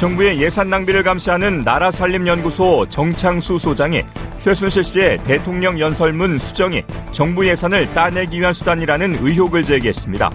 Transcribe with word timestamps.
정부의 0.00 0.40
예산 0.40 0.70
낭비를 0.70 1.02
감시하는 1.02 1.62
나라살림연구소 1.62 2.86
정창수 2.86 3.58
소장이 3.58 4.02
최순실 4.38 4.82
씨의 4.82 5.18
대통령 5.24 5.78
연설문 5.78 6.38
수정이 6.38 6.84
정부 7.12 7.46
예산을 7.46 7.90
따내기 7.90 8.40
위한 8.40 8.54
수단이라는 8.54 9.18
의혹을 9.20 9.62
제기했습니다. 9.62 10.30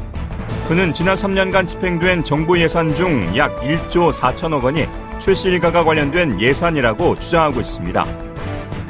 그는 0.67 0.94
지난 0.94 1.16
3년간 1.16 1.67
집행된 1.67 2.23
정부 2.23 2.61
예산 2.61 2.94
중 2.94 3.35
약 3.35 3.55
1조 3.55 4.13
4천억 4.13 4.63
원이 4.63 4.85
최씨 5.17 5.49
일가가 5.49 5.83
관련된 5.83 6.39
예산이라고 6.39 7.16
주장하고 7.16 7.59
있습니다. 7.61 8.05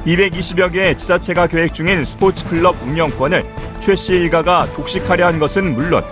220여 0.06 0.74
개의 0.74 0.98
지자체가 0.98 1.48
계획 1.48 1.74
중인 1.74 2.04
스포츠클럽 2.04 2.76
운영권을 2.84 3.44
최씨 3.80 4.16
일가가 4.16 4.66
독식하려 4.76 5.26
한 5.26 5.40
것은 5.40 5.74
물론 5.74 6.04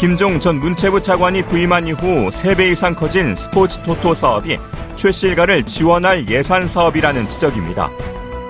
김종 0.00 0.40
전 0.40 0.58
문체부 0.60 1.02
차관이 1.02 1.42
부임한 1.42 1.86
이후 1.86 2.30
3배 2.30 2.72
이상 2.72 2.94
커진 2.94 3.36
스포츠 3.36 3.78
토토 3.82 4.14
사업이 4.14 4.56
최씨 4.96 5.28
일가를 5.28 5.62
지원할 5.64 6.26
예산 6.26 6.66
사업이라는 6.66 7.28
지적입니다. 7.28 7.90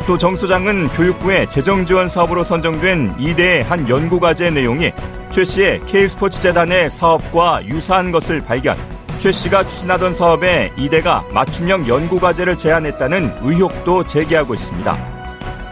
또 0.07 0.17
정 0.17 0.37
소장은 0.37 0.87
교육부의 0.91 1.51
재정 1.51 1.85
지원 1.85 2.09
사업으로 2.09 2.45
선정된 2.45 3.17
2대의 3.17 3.65
한 3.65 3.89
연구과제 3.89 4.51
내용이 4.51 4.93
최 5.31 5.43
씨의 5.43 5.81
K스포츠 5.89 6.41
재단의 6.41 6.89
사업과 6.89 7.67
유사한 7.67 8.13
것을 8.13 8.41
발견, 8.41 8.77
최 9.19 9.33
씨가 9.33 9.67
추진하던 9.67 10.13
사업에 10.13 10.71
이대가 10.77 11.25
맞춤형 11.35 11.89
연구과제를 11.89 12.59
제안했다는 12.59 13.39
의혹도 13.41 14.05
제기하고 14.05 14.55
있습니다. 14.55 14.97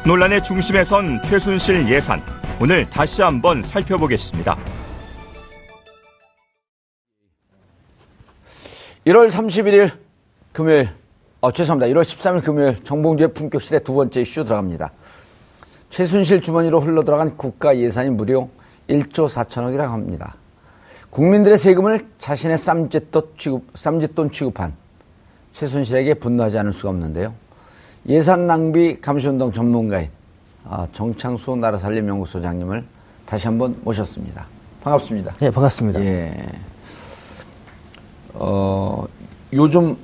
논란의 0.04 0.42
중심에 0.42 0.84
선 0.84 1.22
최순실 1.22 1.88
예산, 1.88 2.20
오늘 2.60 2.84
다시 2.90 3.22
한번 3.22 3.62
살펴보겠습니다. 3.62 4.58
1월 9.08 9.30
31일 9.30 9.90
금요일, 10.52 10.90
어, 11.40 11.50
죄송합니다. 11.50 11.90
1월 11.94 12.02
13일 12.02 12.44
금요일 12.44 12.84
정봉주의 12.84 13.32
품격 13.32 13.62
시대 13.62 13.78
두 13.78 13.94
번째 13.94 14.20
이슈 14.20 14.44
들어갑니다. 14.44 14.92
최순실 15.88 16.42
주머니로 16.42 16.80
흘러들어간 16.80 17.38
국가 17.38 17.78
예산이 17.78 18.10
무려 18.10 18.46
1조 18.86 19.26
4천억이라고 19.26 19.88
합니다. 19.88 20.34
국민들의 21.08 21.56
세금을 21.56 22.00
자신의 22.18 22.58
쌈짓돈, 22.58 23.28
취급, 23.38 23.64
쌈짓돈 23.74 24.30
취급한 24.30 24.74
최순실에게 25.52 26.12
분노하지 26.14 26.58
않을 26.58 26.74
수가 26.74 26.90
없는데요. 26.90 27.32
예산 28.08 28.46
낭비 28.46 29.00
감시운동 29.00 29.52
전문가인 29.54 30.10
아, 30.64 30.86
정창수 30.92 31.56
나라살림연구소장님을 31.56 32.84
다시 33.24 33.46
한번 33.46 33.74
모셨습니다. 33.84 34.46
반갑습니다. 34.82 35.34
네, 35.40 35.50
반갑습니다. 35.50 36.04
예. 36.04 36.67
어, 38.38 39.04
요즘 39.52 39.96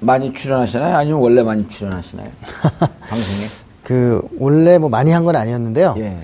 많이 0.00 0.32
출연하시나요? 0.32 0.96
아니면 0.96 1.20
원래 1.20 1.42
많이 1.42 1.68
출연하시나요? 1.68 2.30
방송에? 3.08 3.46
그 3.84 4.20
원래 4.38 4.78
뭐 4.78 4.88
많이 4.88 5.12
한 5.12 5.24
건 5.24 5.36
아니었는데요. 5.36 5.94
예. 5.98 6.18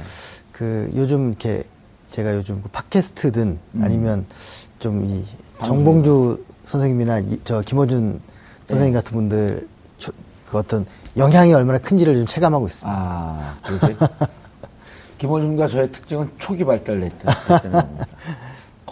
그 0.53 0.91
요즘 0.95 1.29
이렇게 1.31 1.63
제가 2.09 2.35
요즘 2.35 2.61
그 2.63 2.69
팟캐스트든 2.71 3.59
음. 3.75 3.83
아니면 3.83 4.27
좀 4.81 5.05
이 5.05 5.25
정봉주 5.65 6.45
선생님이나 6.65 7.21
이, 7.21 7.41
저 7.45 7.61
김호준 7.61 8.21
선생님 8.67 8.95
같은 8.95 9.13
분들 9.13 9.69
저- 9.99 10.13
그 10.51 10.59
어떤 10.59 10.85
영향이 11.17 11.55
얼마나 11.55 11.79
큰지를 11.79 12.15
좀 12.17 12.27
체감하고 12.27 12.67
있습니다. 12.67 12.91
아, 12.99 13.57
그러세요? 13.65 13.97
김호준과 15.19 15.69
저의 15.69 15.93
특징은 15.93 16.31
촉이 16.39 16.65
발달했다는 16.65 17.73
겁니다. 17.73 18.07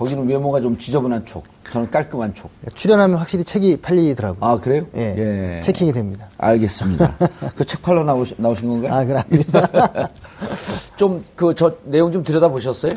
거기는 0.00 0.26
외모가 0.26 0.62
좀 0.62 0.78
지저분한 0.78 1.26
촉, 1.26 1.44
저는 1.70 1.90
깔끔한 1.90 2.32
촉. 2.32 2.50
출연하면 2.74 3.18
확실히 3.18 3.44
책이 3.44 3.82
팔리더라고요. 3.82 4.38
아, 4.40 4.58
그래요? 4.58 4.86
예. 4.96 5.60
체킹이 5.62 5.92
됩니다. 5.92 6.26
알겠습니다. 6.38 7.16
그 7.54 7.64
책 7.66 7.82
팔러 7.82 8.02
나오시, 8.02 8.34
나오신 8.38 8.66
건가요? 8.66 8.94
아, 8.94 9.04
그럼 9.04 9.18
아닙니다. 9.22 10.08
좀, 10.96 11.22
그, 11.36 11.54
저 11.54 11.74
내용 11.84 12.10
좀 12.12 12.24
들여다보셨어요? 12.24 12.92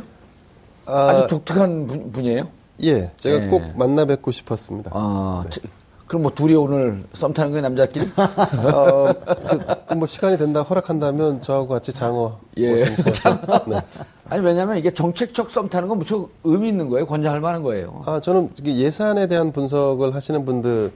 아, 0.85 1.07
아주 1.09 1.27
독특한 1.27 1.87
분, 1.87 2.09
분이에요? 2.13 2.47
예, 2.83 3.11
제가 3.17 3.43
예. 3.45 3.47
꼭 3.49 3.61
만나 3.75 4.05
뵙고 4.05 4.31
싶었습니다. 4.31 4.91
아, 4.93 5.43
저- 5.49 5.59
그럼 6.07 6.23
뭐 6.23 6.31
둘이 6.33 6.55
오늘 6.55 7.03
썸 7.13 7.33
타는 7.33 7.51
거예요, 7.51 7.63
남자끼리? 7.63 8.07
어, 8.15 9.13
그, 9.25 9.85
그뭐 9.95 10.07
시간이 10.07 10.37
된다 10.37 10.61
허락한다면 10.61 11.41
저하고 11.41 11.67
같이 11.67 11.91
장어. 11.91 12.39
예. 12.57 12.85
뭐좀 12.85 13.41
구워서. 13.41 13.65
네. 13.67 13.81
아니, 14.29 14.43
왜냐면 14.43 14.77
이게 14.77 14.91
정책적 14.91 15.49
썸 15.51 15.69
타는 15.69 15.87
건 15.87 15.99
무척 15.99 16.29
의미 16.43 16.69
있는 16.69 16.89
거예요. 16.89 17.05
권장할 17.05 17.41
만한 17.41 17.61
거예요. 17.61 18.03
아, 18.05 18.21
저는 18.21 18.51
예산에 18.63 19.27
대한 19.27 19.51
분석을 19.51 20.15
하시는 20.15 20.45
분들을 20.45 20.91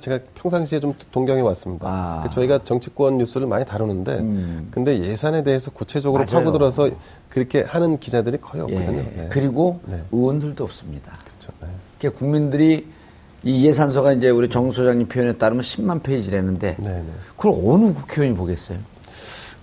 제가 0.00 0.18
평상시에 0.36 0.80
좀 0.80 0.94
동경해 1.12 1.42
왔습니다. 1.42 1.86
아. 1.86 2.22
그 2.22 2.30
저희가 2.30 2.64
정치권 2.64 3.18
뉴스를 3.18 3.46
많이 3.46 3.64
다루는데, 3.66 4.18
음. 4.18 4.68
근데 4.70 4.98
예산에 5.00 5.44
대해서 5.44 5.70
구체적으로 5.70 6.24
맞아요. 6.24 6.44
파고들어서 6.44 6.90
그렇게 7.28 7.62
하는 7.62 7.98
기자들이 8.00 8.38
거의 8.40 8.64
예. 8.68 8.76
없거든요. 8.76 9.02
네. 9.02 9.28
그리고 9.30 9.80
네. 9.86 10.02
의원들도 10.10 10.64
없습니다. 10.64 11.12
그렇죠. 11.12 11.52
네. 11.60 11.68
그러니까 11.98 12.18
국민들이 12.18 12.86
이 13.44 13.66
예산서가 13.66 14.12
이제 14.12 14.30
우리 14.30 14.48
정 14.48 14.70
소장님 14.70 15.08
표현에 15.08 15.34
따르면 15.34 15.62
10만 15.62 16.02
페이지라는데. 16.02 16.76
그걸 17.36 17.52
어느 17.52 17.92
국회의원이 17.92 18.36
보겠어요? 18.38 18.78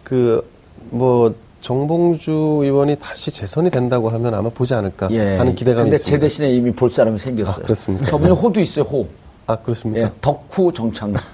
그, 0.04 0.48
뭐, 0.92 1.34
정봉주 1.62 2.32
의원이 2.32 2.98
다시 2.98 3.32
재선이 3.32 3.70
된다고 3.70 4.10
하면 4.10 4.34
아마 4.34 4.50
보지 4.50 4.74
않을까 4.74 5.08
하는 5.08 5.56
기대감이 5.56 5.88
예. 5.88 5.92
근데 5.92 5.96
있습니다. 5.98 6.06
제 6.06 6.20
대신에 6.20 6.52
이미 6.52 6.72
볼 6.72 6.90
사람이 6.90 7.20
생겼어요. 7.20 7.58
아, 7.60 7.64
그렇습니까? 7.64 8.06
저분이 8.06 8.32
호도 8.32 8.62
있어요, 8.62 8.86
호. 8.86 9.08
아, 9.48 9.58
그렇습니까? 9.58 10.06
예, 10.06 10.12
덕후 10.22 10.72
정창수. 10.72 11.20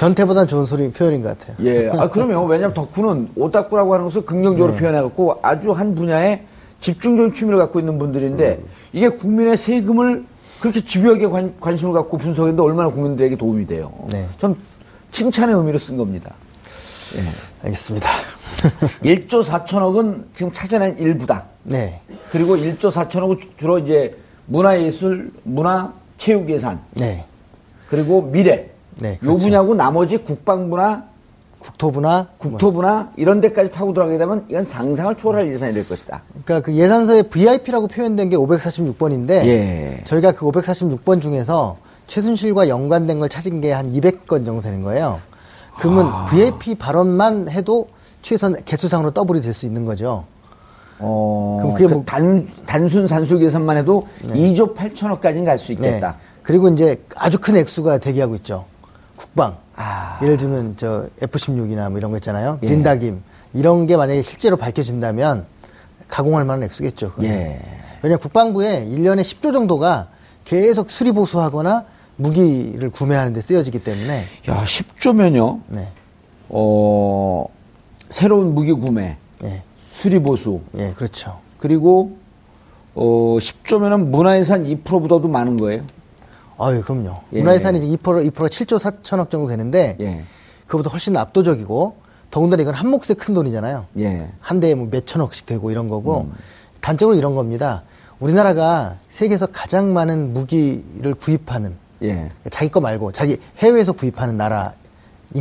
변태보단 0.00 0.46
좋은 0.46 0.64
소리 0.64 0.90
표현인 0.90 1.22
것 1.22 1.38
같아요. 1.38 1.56
예. 1.66 1.90
아, 1.90 2.08
그러면 2.08 2.46
왜냐면 2.46 2.72
덕후는 2.72 3.30
오타쿠라고 3.36 3.92
하는 3.92 4.06
것을 4.06 4.24
긍정적으로 4.24 4.72
네. 4.72 4.78
표현해갖고 4.78 5.40
아주 5.42 5.72
한 5.72 5.94
분야에 5.94 6.44
집중적인 6.80 7.34
취미를 7.34 7.58
갖고 7.58 7.78
있는 7.78 7.98
분들인데 7.98 8.60
이게 8.92 9.10
국민의 9.10 9.58
세금을 9.58 10.24
그렇게 10.60 10.82
집요하게 10.82 11.26
관, 11.26 11.54
관심을 11.60 11.92
갖고 11.92 12.16
분석했는데 12.16 12.62
얼마나 12.62 12.90
국민들에게 12.90 13.36
도움이 13.36 13.66
돼요. 13.66 13.92
네. 14.10 14.26
전 14.38 14.56
칭찬의 15.12 15.54
의미로 15.54 15.78
쓴 15.78 15.96
겁니다. 15.96 16.34
알겠습니다. 17.64 18.08
1조 19.02 19.42
4천억은 19.44 20.24
지금 20.34 20.52
찾아낸 20.52 20.96
일부다. 20.98 21.44
네. 21.62 22.00
그리고 22.30 22.56
1조 22.56 22.90
4천억은 22.90 23.40
주로 23.56 23.78
이제 23.78 24.16
문화예술, 24.46 25.32
문화, 25.44 25.92
체육 26.18 26.48
예산, 26.50 26.80
네. 26.94 27.24
그리고 27.88 28.22
미래. 28.22 28.68
네, 28.98 29.12
요 29.14 29.18
그렇죠. 29.20 29.38
분야고 29.38 29.74
나머지 29.74 30.18
국방부나 30.18 31.04
국토부나 31.58 32.28
국토부나 32.38 33.12
이런 33.16 33.40
데까지 33.40 33.70
파고 33.70 33.92
들어가게 33.92 34.18
되면 34.18 34.44
이건 34.48 34.64
상상을 34.64 35.14
초월할 35.16 35.48
예산이 35.52 35.72
될 35.74 35.86
것이다. 35.88 36.22
그러니까 36.44 36.64
그 36.66 36.74
예산서에 36.74 37.22
VIP라고 37.24 37.86
표현된 37.88 38.28
게 38.30 38.36
546번인데 38.36 39.30
예. 39.46 40.00
저희가 40.04 40.32
그 40.32 40.46
546번 40.46 41.20
중에서 41.22 41.76
최순실과 42.06 42.68
연관된 42.68 43.18
걸 43.20 43.28
찾은 43.28 43.60
게 43.60 43.72
한 43.72 43.90
200건 43.92 44.44
정도 44.44 44.60
되는 44.62 44.82
거예요. 44.82 45.20
그러면 45.80 46.06
아. 46.06 46.26
VIP 46.26 46.74
발언만 46.76 47.48
해도 47.48 47.88
최소한 48.22 48.56
개수상으로 48.64 49.10
더블이 49.12 49.40
될 49.40 49.54
수 49.54 49.66
있는 49.66 49.84
거죠. 49.84 50.24
어, 50.98 51.56
그럼 51.60 51.74
그게 51.74 51.86
그 51.86 51.94
뭐- 51.94 52.04
단, 52.04 52.46
단순 52.66 53.06
산술 53.06 53.38
계산만 53.38 53.78
해도 53.78 54.06
네. 54.22 54.34
2조 54.34 54.74
8천억까지는 54.76 55.44
갈 55.46 55.56
수 55.58 55.72
있겠다. 55.72 56.16
그리고 56.42 56.68
이제 56.68 57.02
아주 57.16 57.38
큰 57.40 57.56
액수가 57.56 57.98
대기하고 57.98 58.34
있죠. 58.36 58.66
국방. 59.16 59.56
아. 59.76 60.18
예를 60.22 60.36
들면 60.36 60.74
저 60.76 61.06
F-16이나 61.22 61.88
뭐 61.88 61.98
이런 61.98 62.10
거 62.10 62.18
있잖아요. 62.18 62.58
예. 62.62 62.66
린다김 62.68 63.22
이런 63.54 63.86
게 63.86 63.96
만약에 63.96 64.20
실제로 64.22 64.56
밝혀진다면 64.58 65.46
가공할 66.08 66.44
만한 66.44 66.64
액수겠죠. 66.64 67.12
예. 67.22 67.60
왜냐 68.02 68.16
국방부에 68.18 68.86
1년에 68.86 69.22
10조 69.22 69.52
정도가 69.52 70.08
계속 70.44 70.90
수리 70.90 71.12
보수하거나 71.12 71.84
무기를 72.20 72.90
구매하는 72.90 73.32
데 73.32 73.40
쓰여지기 73.40 73.82
때문에 73.82 74.22
야, 74.48 74.64
10조면요. 74.64 75.60
네. 75.68 75.88
어, 76.48 77.46
새로운 78.08 78.54
무기 78.54 78.72
구매, 78.72 79.16
예. 79.44 79.62
수리 79.86 80.18
보수, 80.18 80.60
예, 80.76 80.92
그렇죠. 80.92 81.38
그리고 81.58 82.16
어, 82.94 83.36
10조면은 83.38 84.06
문화예산 84.06 84.64
2%보다도 84.64 85.28
많은 85.28 85.56
거예요. 85.56 85.84
아유, 86.58 86.82
그럼요. 86.82 87.20
예. 87.32 87.38
문화유산이 87.38 87.78
이제 87.78 87.96
2% 87.96 88.30
2%가 88.30 88.48
7조 88.48 88.78
4천억 88.78 89.30
정도 89.30 89.48
되는데 89.48 89.96
예. 90.00 90.24
그보다 90.66 90.90
훨씬 90.90 91.16
압도적이고 91.16 91.96
더군다나 92.30 92.62
이건 92.62 92.74
한 92.74 92.88
몫의 92.88 93.16
큰 93.18 93.34
돈이잖아요. 93.34 93.86
예. 93.98 94.28
한 94.40 94.60
대에 94.60 94.74
뭐 94.74 94.88
몇천억씩 94.90 95.46
되고 95.46 95.70
이런 95.70 95.88
거고 95.88 96.22
음. 96.22 96.32
단적으로 96.80 97.16
이런 97.16 97.34
겁니다. 97.34 97.82
우리나라가 98.20 98.96
세계에서 99.08 99.46
가장 99.46 99.94
많은 99.94 100.34
무기를 100.34 101.14
구입하는 101.14 101.74
예. 102.02 102.30
자기 102.50 102.70
거 102.70 102.80
말고 102.80 103.12
자기 103.12 103.38
해외에서 103.58 103.92
구입하는 103.92 104.36
나라인 104.36 104.72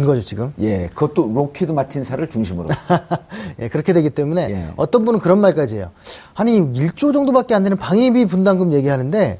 거죠 0.05 0.21
지금. 0.21 0.53
예. 0.59 0.87
그것도 0.93 1.31
로키드 1.33 1.71
마틴사를 1.71 2.29
중심으로. 2.29 2.69
예, 3.59 3.67
그렇게 3.69 3.93
되기 3.93 4.09
때문에 4.09 4.49
예. 4.49 4.69
어떤 4.75 5.05
분은 5.05 5.19
그런 5.19 5.39
말까지 5.39 5.75
해요. 5.75 5.91
아니 6.35 6.59
1조 6.59 7.13
정도밖에 7.13 7.53
안 7.53 7.63
되는 7.63 7.77
방위비 7.77 8.25
분담금 8.25 8.73
얘기하는데 8.73 9.39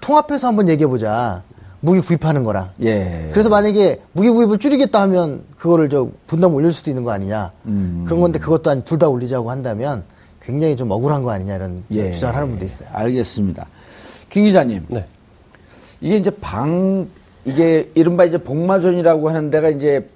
통합해서 0.00 0.46
한번 0.46 0.68
얘기해 0.68 0.86
보자. 0.88 1.42
무기 1.80 2.00
구입하는 2.00 2.42
거랑. 2.42 2.70
예. 2.82 3.28
그래서 3.32 3.48
만약에 3.48 4.02
무기 4.12 4.28
구입을 4.30 4.58
줄이겠다 4.58 5.00
하면 5.02 5.44
그거를 5.56 5.88
저 5.88 6.08
분담 6.26 6.52
올릴 6.54 6.72
수도 6.72 6.90
있는 6.90 7.04
거 7.04 7.12
아니냐. 7.12 7.52
음. 7.66 8.02
그런 8.04 8.20
건데 8.20 8.38
그것도 8.40 8.70
아니 8.70 8.82
둘다 8.82 9.08
올리자고 9.08 9.50
한다면 9.50 10.02
굉장히 10.42 10.76
좀 10.76 10.90
억울한 10.90 11.22
거 11.22 11.30
아니냐 11.30 11.54
이런 11.54 11.84
예. 11.92 12.10
주장을 12.10 12.34
하는 12.34 12.48
분도 12.50 12.64
있어요. 12.64 12.88
알겠습니다. 12.92 13.66
김 14.28 14.44
기자님. 14.44 14.86
네. 14.88 15.06
이게 16.00 16.16
이제 16.16 16.30
방, 16.30 17.08
이게 17.44 17.90
이른바 17.94 18.24
이제 18.24 18.38
복마전이라고 18.38 19.28
하는 19.28 19.50
데가 19.50 19.68
이제 19.68 20.08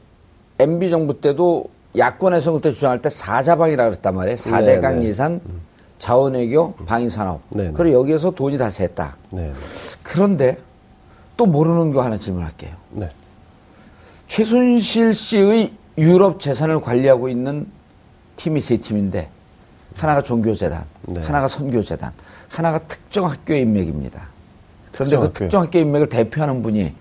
MB 0.58 0.90
정부 0.90 1.20
때도 1.20 1.67
야권에서 1.96 2.52
그때 2.52 2.70
주장할 2.70 3.02
때 3.02 3.11
사자방이라고 3.11 3.90
그랬단 3.90 4.14
말이에요. 4.14 4.37
사대강 4.37 5.00
네. 5.00 5.06
예산, 5.06 5.40
자원외교, 5.99 6.75
방위산업. 6.87 7.40
네, 7.50 7.64
네. 7.64 7.73
그리고 7.75 8.00
여기에서 8.00 8.31
돈이 8.31 8.58
다 8.58 8.69
샜다. 8.69 9.12
네. 9.31 9.52
그런데 10.02 10.58
또 11.37 11.46
모르는 11.46 11.93
거 11.93 12.02
하나 12.02 12.19
질문할게요. 12.19 12.70
네. 12.90 13.08
최순실 14.28 15.12
씨의 15.12 15.73
유럽 15.99 16.40
재산을 16.40 16.81
관리하고 16.81 17.28
있는 17.28 17.67
팀이 18.37 18.61
세 18.61 18.78
팀인데 18.78 19.28
하나가 19.96 20.23
종교재단, 20.23 20.85
네. 21.02 21.20
하나가 21.23 21.46
선교재단, 21.49 22.12
하나가 22.49 22.78
특정 22.78 23.26
학교 23.26 23.55
인맥입니다. 23.55 24.31
그런데 24.92 25.16
그 25.16 25.22
학교요? 25.22 25.32
특정 25.32 25.62
학교 25.62 25.78
인맥을 25.78 26.08
대표하는 26.08 26.62
분이 26.62 26.92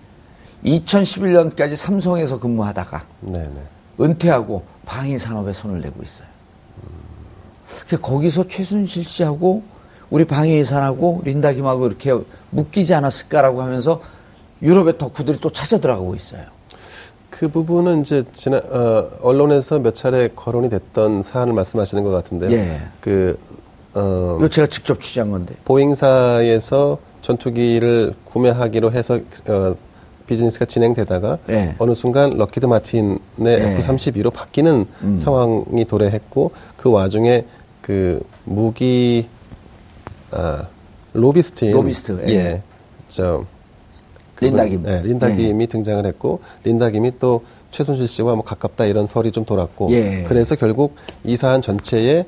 2011년까지 0.64 1.76
삼성에서 1.76 2.38
근무하다가 2.38 3.04
네. 3.20 3.38
네. 3.38 3.62
은퇴하고 4.00 4.64
방위 4.86 5.18
산업에 5.18 5.52
손을 5.52 5.80
내고 5.80 6.02
있어요. 6.02 6.26
그 7.88 7.98
거기서 7.98 8.48
최순실 8.48 9.04
씨하고 9.04 9.62
우리 10.10 10.24
방위 10.24 10.54
예산하고 10.56 11.22
린다 11.24 11.52
김하고 11.52 11.86
이렇게 11.86 12.12
묶이지 12.50 12.94
않았을까라고 12.94 13.62
하면서 13.62 14.00
유럽의 14.60 14.98
덕후들이 14.98 15.38
또 15.40 15.50
찾아 15.50 15.78
들어가고 15.78 16.14
있어요. 16.14 16.42
그 17.30 17.48
부분은 17.48 18.02
이제 18.02 18.22
지난 18.32 18.60
어, 18.70 19.08
언론에서 19.22 19.78
몇 19.78 19.94
차례 19.94 20.28
거론이 20.28 20.68
됐던 20.68 21.22
사안을 21.22 21.54
말씀하시는 21.54 22.04
것 22.04 22.10
같은데요. 22.10 22.52
예. 22.52 22.80
그 23.00 23.38
어, 23.94 24.36
이거 24.38 24.48
제가 24.48 24.66
직접 24.68 25.00
취재한 25.00 25.30
건데. 25.30 25.54
보잉사에서 25.64 26.98
전투기를 27.22 28.14
구매하기로 28.24 28.92
해서 28.92 29.18
어, 29.48 29.74
비즈니스가 30.26 30.66
진행되다가 30.66 31.38
예. 31.50 31.74
어느 31.78 31.94
순간 31.94 32.36
록히드 32.36 32.66
마틴의 32.66 33.18
예. 33.46 33.76
F-32로 33.78 34.32
바뀌는 34.32 34.86
음. 35.02 35.16
상황이 35.16 35.84
도래했고 35.84 36.52
그 36.76 36.90
와중에 36.90 37.44
그 37.80 38.22
무기 38.44 39.26
아, 40.30 40.66
로비스트인 41.12 41.72
로비스트, 41.72 42.22
예. 42.28 42.32
예. 42.32 42.62
저 43.08 43.44
린다김. 44.40 44.82
네, 44.82 45.02
린다 45.02 45.28
김이 45.30 45.66
등장을 45.68 46.04
했고 46.04 46.40
린다 46.64 46.90
김이 46.90 47.18
또 47.20 47.44
최순실 47.70 48.08
씨와 48.08 48.34
뭐 48.34 48.44
가깝다 48.44 48.86
이런 48.86 49.06
설이 49.06 49.30
좀 49.30 49.44
돌았고 49.44 49.88
예. 49.90 50.24
그래서 50.26 50.56
결국 50.56 50.96
이 51.24 51.36
사안 51.36 51.60
전체에 51.60 52.26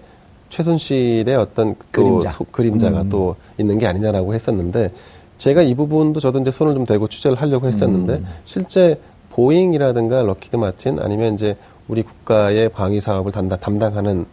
최순실의 0.59 1.35
어떤 1.35 1.75
또 1.93 2.05
그림자. 2.05 2.31
소- 2.31 2.45
그림자 2.45 2.91
가 2.93 3.03
음. 3.03 3.09
또 3.09 3.35
있는 3.59 3.79
게 3.79 3.87
아니냐라고 3.89 4.35
했었는데 4.35 4.89
제가 5.37 5.63
이 5.63 5.75
부분도 5.75 6.21
저도 6.21 6.39
이제 6.41 6.51
손을 6.53 6.75
좀 6.75 6.87
대고 6.87 7.09
취재를 7.09 7.37
하려고 7.41 7.67
했었는데 7.67 8.13
음. 8.15 8.27
실제 8.45 9.01
보잉이라든가 9.31 10.23
록히드 10.23 10.55
마틴 10.57 11.01
아니면 11.01 11.35
이제 11.35 11.57
우리 11.89 12.03
국가의 12.03 12.69
방위 12.69 13.01
사업을 13.01 13.33
담당, 13.33 13.59
담당하는 13.59 14.27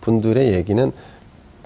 분들의 0.00 0.52
얘기는 0.54 0.92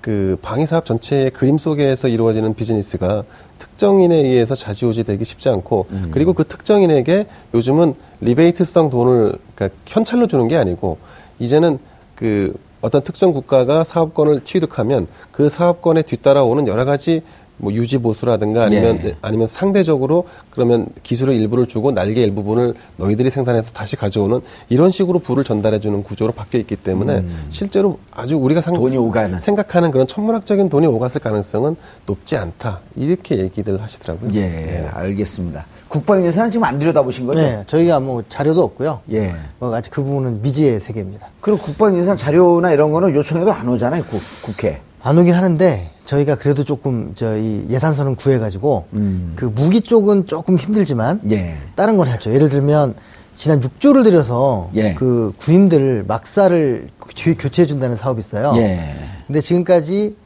그 0.01 0.39
방위 0.41 0.67
사업 0.67 0.87
전체의 0.87 1.31
그림 1.33 1.59
속에서 1.59 2.09
이루어지는 2.09 2.55
비즈니스가 2.55 3.25
특정인에 3.59 4.17
의해서 4.17 4.55
좌지우지 4.55 5.05
되기 5.05 5.25
쉽지 5.25 5.51
않고 5.51 5.87
음. 5.91 6.09
그리고 6.13 6.33
그 6.33 6.45
특정인에게 6.45 7.27
요즘은 7.53 7.95
리베이트성 8.23 8.89
돈을 8.89 9.35
그러니까 9.55 9.79
현찰로 9.87 10.29
주는 10.29 10.49
게 10.49 10.57
아니고 10.57 10.97
이제는 11.41 11.79
그 12.15 12.55
어떤 12.81 13.03
특정 13.03 13.33
국가가 13.33 13.85
사업권을 13.85 14.45
취득하면 14.45 15.09
그 15.33 15.49
사업권에 15.49 16.03
뒤따라오는 16.03 16.69
여러 16.69 16.85
가지 16.85 17.23
뭐 17.59 17.73
유지 17.73 17.99
보수라든가 17.99 18.65
아니면 18.65 19.01
예. 19.05 19.17
아니면 19.21 19.47
상대적으로 19.47 20.25
그러면 20.51 20.87
기술의 21.03 21.37
일부를 21.39 21.67
주고 21.67 21.93
날개 21.93 22.23
일부분을 22.23 22.75
너희들이 22.97 23.31
생산해서 23.31 23.73
다시 23.73 23.97
가져오는 23.97 24.41
이런 24.69 24.91
식으로 24.91 25.19
부를 25.19 25.45
전달해 25.45 25.79
주는 25.81 26.03
구조로 26.03 26.33
바뀌어 26.33 26.61
있기 26.61 26.77
때문에 26.77 27.25
실제로 27.49 27.99
아주 28.13 28.37
우리가 28.37 28.63
상, 28.63 28.75
음. 28.75 28.81
돈이 28.81 28.97
오가는. 28.97 29.39
생각하는 29.39 29.91
그런 29.91 30.07
천문학적인 30.07 30.69
돈이 30.69 30.87
오갔을 30.87 31.21
가능성은 31.21 31.77
높지 32.07 32.37
않다 32.37 32.81
이렇게 32.97 33.39
얘기들 33.39 33.83
하시더라고요. 33.83 34.31
예, 34.35 34.41
네. 34.41 34.89
알겠습니다. 34.93 35.67
국방 35.89 36.25
예산은 36.25 36.51
지금 36.51 36.65
안 36.65 36.79
들여다보신 36.79 37.27
거죠? 37.27 37.41
네, 37.41 37.65
저희가 37.67 37.99
뭐 37.99 38.23
자료도 38.29 38.63
없고요. 38.63 39.01
예. 39.13 39.35
뭐 39.59 39.75
아직 39.75 39.91
그 39.91 40.03
부분은 40.03 40.43
미지의 40.43 40.81
세계입니다. 40.81 41.29
그리고 41.41 41.59
국방 41.59 41.97
예산 41.97 42.17
자료나 42.17 42.73
이런 42.73 42.93
거는 42.93 43.15
요청해도 43.15 43.51
안 43.53 43.69
오잖아요, 43.69 44.05
국, 44.05 44.21
국회. 44.43 44.81
안 45.03 45.19
오긴 45.19 45.35
하는데 45.35 45.91
저희가 46.05 46.37
그래도 46.37 46.65
조금 46.65 47.13
저희 47.15 47.67
예산서는 47.69 48.17
구해가지고 48.17 48.87
음. 48.95 49.33
그 49.37 49.45
무기 49.45 49.81
쪽은 49.81 50.27
조금 50.27 50.57
힘들지만 50.57 51.21
예. 51.31 51.57
다른 51.77 51.97
걸 51.97 52.09
했죠. 52.09 52.33
예를 52.33 52.49
들면 52.49 52.95
지난 53.35 53.61
6조를 53.61 54.03
들여서 54.05 54.71
예. 54.75 54.95
그 54.95 55.33
군인들 55.39 56.05
막사를 56.09 56.89
뒤 57.15 57.35
교체해 57.37 57.67
준다는 57.67 57.97
사업이 57.97 58.19
있어요. 58.21 58.53
예. 58.57 58.95
근데 59.27 59.41
지금까지 59.41 60.17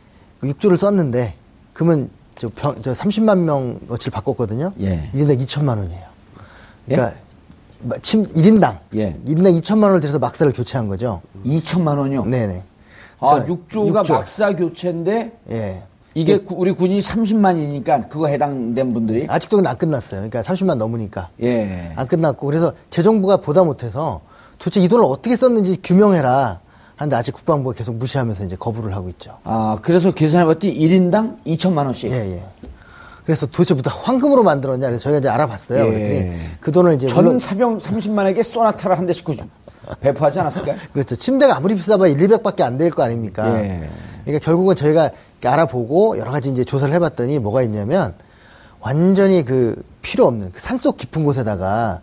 6조를 0.43 0.77
썼는데 0.79 1.35
그러면 1.75 2.09
저, 2.39 2.49
병, 2.49 2.75
저 2.83 2.93
30만 2.93 3.39
명 3.41 3.79
어치를 3.89 4.13
바꿨거든요. 4.13 4.73
예. 4.81 5.11
1인당 5.15 5.45
2천만 5.45 5.79
원이에요. 5.79 6.03
그러니까 6.87 7.19
마- 7.83 7.97
침 8.01 8.25
1인당 8.27 8.79
예. 8.95 9.17
1인당 9.27 9.61
2천만 9.61 9.85
원을 9.85 10.01
들여서 10.01 10.19
막사를 10.19 10.51
교체한 10.53 10.89
거죠. 10.89 11.21
2천만 11.45 11.99
원이요? 11.99 12.25
네네. 12.25 12.63
아, 13.23 13.43
그러니까 13.43 13.55
6조가 13.71 13.99
육조. 14.01 14.13
막사 14.15 14.55
교체인데 14.57 15.33
예. 15.51 15.83
이게 16.15 16.37
구- 16.39 16.57
우리 16.59 16.73
군이 16.73 17.01
30만이니까 17.01 18.09
그거 18.09 18.27
해당된 18.27 18.93
분들이 18.93 19.27
아직도 19.29 19.63
안 19.65 19.77
끝났어요. 19.79 20.29
그러니까 20.29 20.43
30만 20.43 20.75
넘으니까. 20.77 21.29
예. 21.43 21.93
안 21.97 22.07
끝났고 22.07 22.47
그래서 22.47 22.73
재정부가 22.91 23.39
보다 23.39 23.63
못해서 23.65 24.21
도대체 24.59 24.81
이 24.85 24.89
돈을 24.89 25.05
어떻게 25.05 25.37
썼는지 25.37 25.81
규명해라 25.83 26.61
하는데 26.97 27.17
아직 27.17 27.33
국방부가 27.33 27.75
계속 27.75 27.95
무시하면서 27.97 28.45
이제 28.45 28.57
거부를 28.57 28.95
하고 28.95 29.09
있죠. 29.11 29.39
아, 29.45 29.79
그래서 29.83 30.11
계산해봤더니 30.13 30.75
1인당 30.79 31.37
2천만 31.47 31.87
원씩. 31.87 32.11
예, 32.11 32.17
예. 32.37 32.43
그래서 33.25 33.47
도대체 33.47 33.75
부터 33.75 33.89
황금으로 33.91 34.43
만들었냐 34.43 34.87
그래서 34.87 35.05
저희가 35.05 35.19
이제 35.21 35.29
알아봤어요. 35.29 35.85
예. 35.87 35.91
그랬더니 35.93 36.41
그 36.61 36.73
돈을 36.73 36.95
이제 36.97 37.07
전 37.07 37.39
사병 37.39 37.79
30만에게 37.79 38.43
소나타를 38.43 38.99
한 38.99 39.07
대씩 39.07 39.25
구- 39.25 39.35
배포하지 40.01 40.41
않았을까요? 40.41 40.77
그렇죠. 40.93 41.17
침대가 41.17 41.57
아무리 41.57 41.75
비싸봐야 41.75 42.11
1, 42.11 42.19
200밖에 42.29 42.63
안 42.63 42.77
될 42.77 42.91
거 42.91 43.03
아닙니까? 43.03 43.47
예. 43.63 43.89
그러니까 44.25 44.45
결국은 44.45 44.77
저희가 44.77 45.11
알아보고 45.45 46.19
여러 46.19 46.31
가지 46.31 46.51
이제 46.51 46.63
조사를 46.65 46.93
해봤더니 46.95 47.39
뭐가 47.41 47.63
있냐면 47.63 48.15
완전히 48.81 49.45
그 49.45 49.83
필요 50.03 50.27
없는 50.27 50.53
그 50.53 50.61
산속 50.61 50.97
깊은 50.97 51.25
곳에다가 51.25 52.01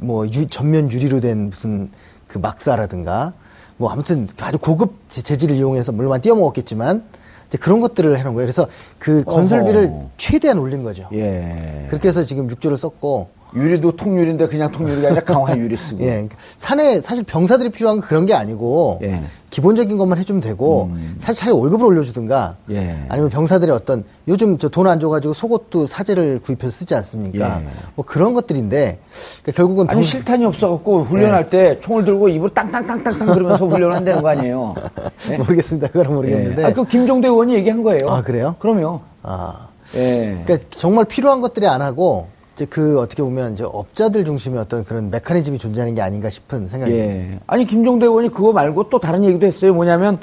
뭐 0.00 0.26
유- 0.26 0.46
전면 0.46 0.90
유리로 0.90 1.20
된 1.20 1.46
무슨 1.50 1.90
그 2.28 2.38
막사라든가 2.38 3.32
뭐 3.76 3.90
아무튼 3.90 4.28
아주 4.40 4.58
고급 4.58 4.94
재- 5.08 5.22
재질을 5.22 5.56
이용해서 5.56 5.92
물론 5.92 6.20
띄어먹었겠지만 6.20 7.02
이제 7.48 7.58
그런 7.58 7.80
것들을 7.80 8.16
해놓은 8.18 8.34
거예요. 8.34 8.46
그래서 8.46 8.66
그 8.98 9.22
건설비를 9.24 9.86
어허. 9.86 10.10
최대한 10.16 10.58
올린 10.58 10.82
거죠. 10.82 11.08
예. 11.12 11.86
그렇게 11.88 12.08
해서 12.08 12.24
지금 12.24 12.48
6조를 12.48 12.76
썼고 12.76 13.28
유리도 13.56 13.96
통유리인데 13.96 14.46
그냥 14.48 14.70
통유리가 14.70 15.08
아니라 15.08 15.22
강화 15.24 15.56
유리 15.56 15.76
쓰고. 15.76 16.00
예, 16.04 16.06
그러니까 16.10 16.36
산에 16.58 17.00
사실 17.00 17.24
병사들이 17.24 17.70
필요한 17.70 17.98
건 18.00 18.06
그런 18.08 18.26
게 18.26 18.34
아니고 18.34 19.00
예. 19.02 19.22
기본적인 19.50 19.96
것만 19.96 20.18
해주면 20.18 20.42
되고 20.42 20.90
사실 21.16 21.40
차라리 21.40 21.56
월급을 21.56 21.86
올려주든가 21.86 22.56
예. 22.70 23.06
아니면 23.08 23.30
병사들의 23.30 23.74
어떤 23.74 24.04
요즘 24.28 24.58
저 24.58 24.68
돈 24.68 24.86
안 24.86 25.00
줘가지고 25.00 25.32
속옷도 25.32 25.86
사제를 25.86 26.40
구입해서 26.44 26.70
쓰지 26.70 26.94
않습니까? 26.94 27.62
예. 27.62 27.66
뭐 27.94 28.04
그런 28.04 28.34
것들인데 28.34 28.98
그러니까 29.42 29.52
결국은 29.56 29.86
아니 29.88 29.94
병- 29.96 30.02
실탄이 30.02 30.44
없어갖고 30.44 31.04
훈련할 31.04 31.44
예. 31.46 31.48
때 31.48 31.80
총을 31.80 32.04
들고 32.04 32.28
입으로 32.28 32.50
땅땅땅땅땅 32.52 33.32
그러면서 33.32 33.64
훈련한다는 33.68 34.20
거 34.22 34.28
아니에요? 34.28 34.74
예? 35.30 35.38
모르겠습니다. 35.38 35.88
그건 35.88 36.14
모르겠는데. 36.14 36.62
예. 36.62 36.66
아, 36.66 36.72
그 36.72 36.84
김종대 36.84 37.28
의원이 37.28 37.54
얘기한 37.54 37.82
거예요. 37.82 38.10
아, 38.10 38.22
그래요? 38.22 38.56
그럼요. 38.58 39.00
아, 39.22 39.68
예. 39.94 40.42
그러니까 40.44 40.68
정말 40.70 41.06
필요한 41.06 41.40
것들이 41.40 41.66
안 41.66 41.80
하고 41.80 42.26
이제 42.56 42.64
그 42.64 42.98
어떻게 42.98 43.22
보면 43.22 43.52
이제 43.52 43.64
업자들 43.64 44.24
중심의 44.24 44.58
어떤 44.58 44.82
그런 44.82 45.10
메커니즘이 45.10 45.58
존재하는 45.58 45.94
게 45.94 46.00
아닌가 46.00 46.30
싶은 46.30 46.68
생각이 46.68 46.90
듭니다. 46.90 47.14
예. 47.34 47.38
아니 47.46 47.66
김종대 47.66 48.06
의원이 48.06 48.30
그거 48.30 48.52
말고 48.54 48.88
또 48.88 48.98
다른 48.98 49.22
얘기도 49.24 49.46
했어요. 49.46 49.74
뭐냐면 49.74 50.18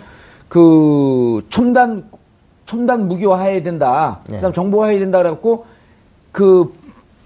그 0.50 1.46
첨단 1.50 2.10
첨단 2.66 3.08
무기화해야 3.08 3.62
된다. 3.62 4.22
예. 4.32 4.36
그다음 4.38 4.52
정보화해야 4.52 4.98
된다 4.98 5.20
그래갖고 5.20 5.66
그 6.32 6.74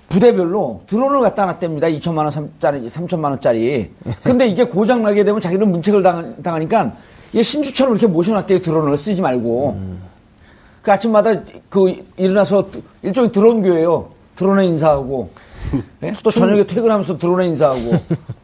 부대별로 0.09 0.81
드론을 0.87 1.21
갖다 1.21 1.45
놨답니다. 1.45 1.87
2천만 1.87 2.17
원짜리, 2.25 2.87
3천만 2.89 3.29
원짜리. 3.31 3.89
근데 4.23 4.45
이게 4.45 4.65
고장 4.65 5.03
나게 5.03 5.23
되면 5.23 5.39
자기는 5.39 5.71
문책을 5.71 6.03
당하, 6.03 6.25
당하니까 6.43 6.91
이게 7.31 7.41
신주처럼 7.43 7.93
이렇게 7.93 8.07
모셔놨대요. 8.07 8.59
드론을 8.59 8.97
쓰지 8.97 9.21
말고. 9.21 9.77
그 10.81 10.91
아침마다 10.91 11.31
그 11.69 12.03
일어나서 12.17 12.67
일종의 13.03 13.31
드론 13.31 13.61
교회요. 13.61 14.16
드론에 14.37 14.65
인사하고. 14.67 15.29
예? 16.03 16.13
또 16.23 16.31
저녁에 16.31 16.65
퇴근하면서 16.65 17.17
드론에 17.17 17.47
인사하고. 17.47 17.97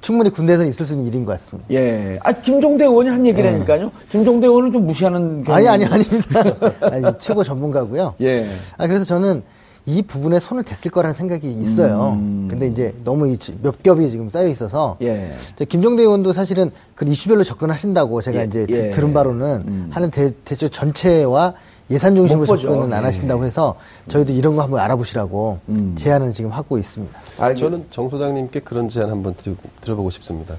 충분히 0.00 0.30
군대에서 0.30 0.64
있을 0.64 0.86
수 0.86 0.92
있는 0.92 1.06
일인 1.06 1.24
것 1.24 1.32
같습니다. 1.32 1.68
예. 1.72 2.20
아, 2.22 2.30
김종대 2.30 2.84
의원이 2.84 3.08
한 3.08 3.26
얘기라니까요. 3.26 3.90
김종대 4.10 4.46
의원은 4.46 4.70
좀 4.70 4.86
무시하는. 4.86 5.42
아니 5.48 5.66
아니 5.66 5.84
아닙니다. 5.86 6.40
아니 6.82 7.18
최고 7.18 7.42
전문가고요. 7.42 8.14
예. 8.20 8.46
아 8.76 8.86
그래서 8.86 9.04
저는 9.04 9.42
이 9.86 10.02
부분에 10.02 10.38
손을 10.38 10.62
댔을 10.62 10.92
거라는 10.92 11.16
생각이 11.16 11.50
있어요. 11.50 12.16
근데 12.46 12.68
이제 12.68 12.94
너무 13.02 13.34
몇 13.60 13.82
겹이 13.82 14.08
지금 14.08 14.28
쌓여 14.28 14.46
있어서 14.46 14.98
음. 15.00 15.06
예. 15.06 15.64
김종대 15.64 16.02
의원도 16.04 16.32
사실은 16.32 16.70
그 16.94 17.04
이슈별로 17.04 17.42
접근하신다고 17.42 18.20
제가 18.22 18.42
예, 18.42 18.44
이제 18.44 18.66
드- 18.66 18.72
예. 18.72 18.90
들은 18.90 19.12
바로는 19.12 19.88
하는 19.90 20.10
대, 20.12 20.30
대체 20.44 20.68
전체와 20.68 21.54
예산 21.90 22.14
중심으로. 22.14 22.56
접근은 22.56 22.92
안 22.92 23.02
예. 23.02 23.04
하신다고 23.06 23.44
해서 23.44 23.76
저희도 24.08 24.32
이런 24.32 24.56
거 24.56 24.62
한번 24.62 24.80
알아보시라고 24.80 25.58
음. 25.70 25.94
제안을 25.96 26.32
지금 26.32 26.50
하고 26.50 26.78
있습니다. 26.78 27.18
아, 27.38 27.54
저는 27.54 27.86
정 27.90 28.10
소장님께 28.10 28.60
그런 28.60 28.88
제안 28.88 29.10
한번 29.10 29.34
드리, 29.34 29.56
들어보고 29.80 30.10
싶습니다. 30.10 30.56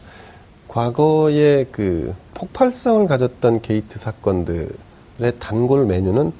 과거에 0.67 1.65
그 1.71 2.13
폭발성을 2.33 3.07
가졌던 3.07 3.61
게이트 3.61 3.99
사건들의 3.99 4.69
단골 5.39 5.85
메뉴는 5.85 6.31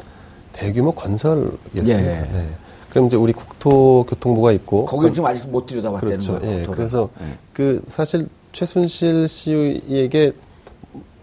대규모 0.53 0.91
건설이었습니다. 0.91 1.89
예. 1.89 2.29
네. 2.31 2.47
그럼 2.89 3.05
이제 3.07 3.15
우리 3.15 3.33
국토교통부가 3.33 4.51
있고 4.53 4.85
거기 4.85 5.13
지금 5.13 5.27
아직 5.27 5.47
못 5.47 5.67
들여다봤다는 5.67 6.17
그렇죠. 6.17 6.39
거예요. 6.39 6.61
예. 6.61 6.65
그래서 6.65 7.09
예. 7.21 7.25
그 7.53 7.83
사실 7.87 8.27
최순실 8.51 9.27
씨에게 9.27 10.33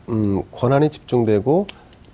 음, 0.08 0.42
권한이 0.52 0.90
집중되고 0.90 1.66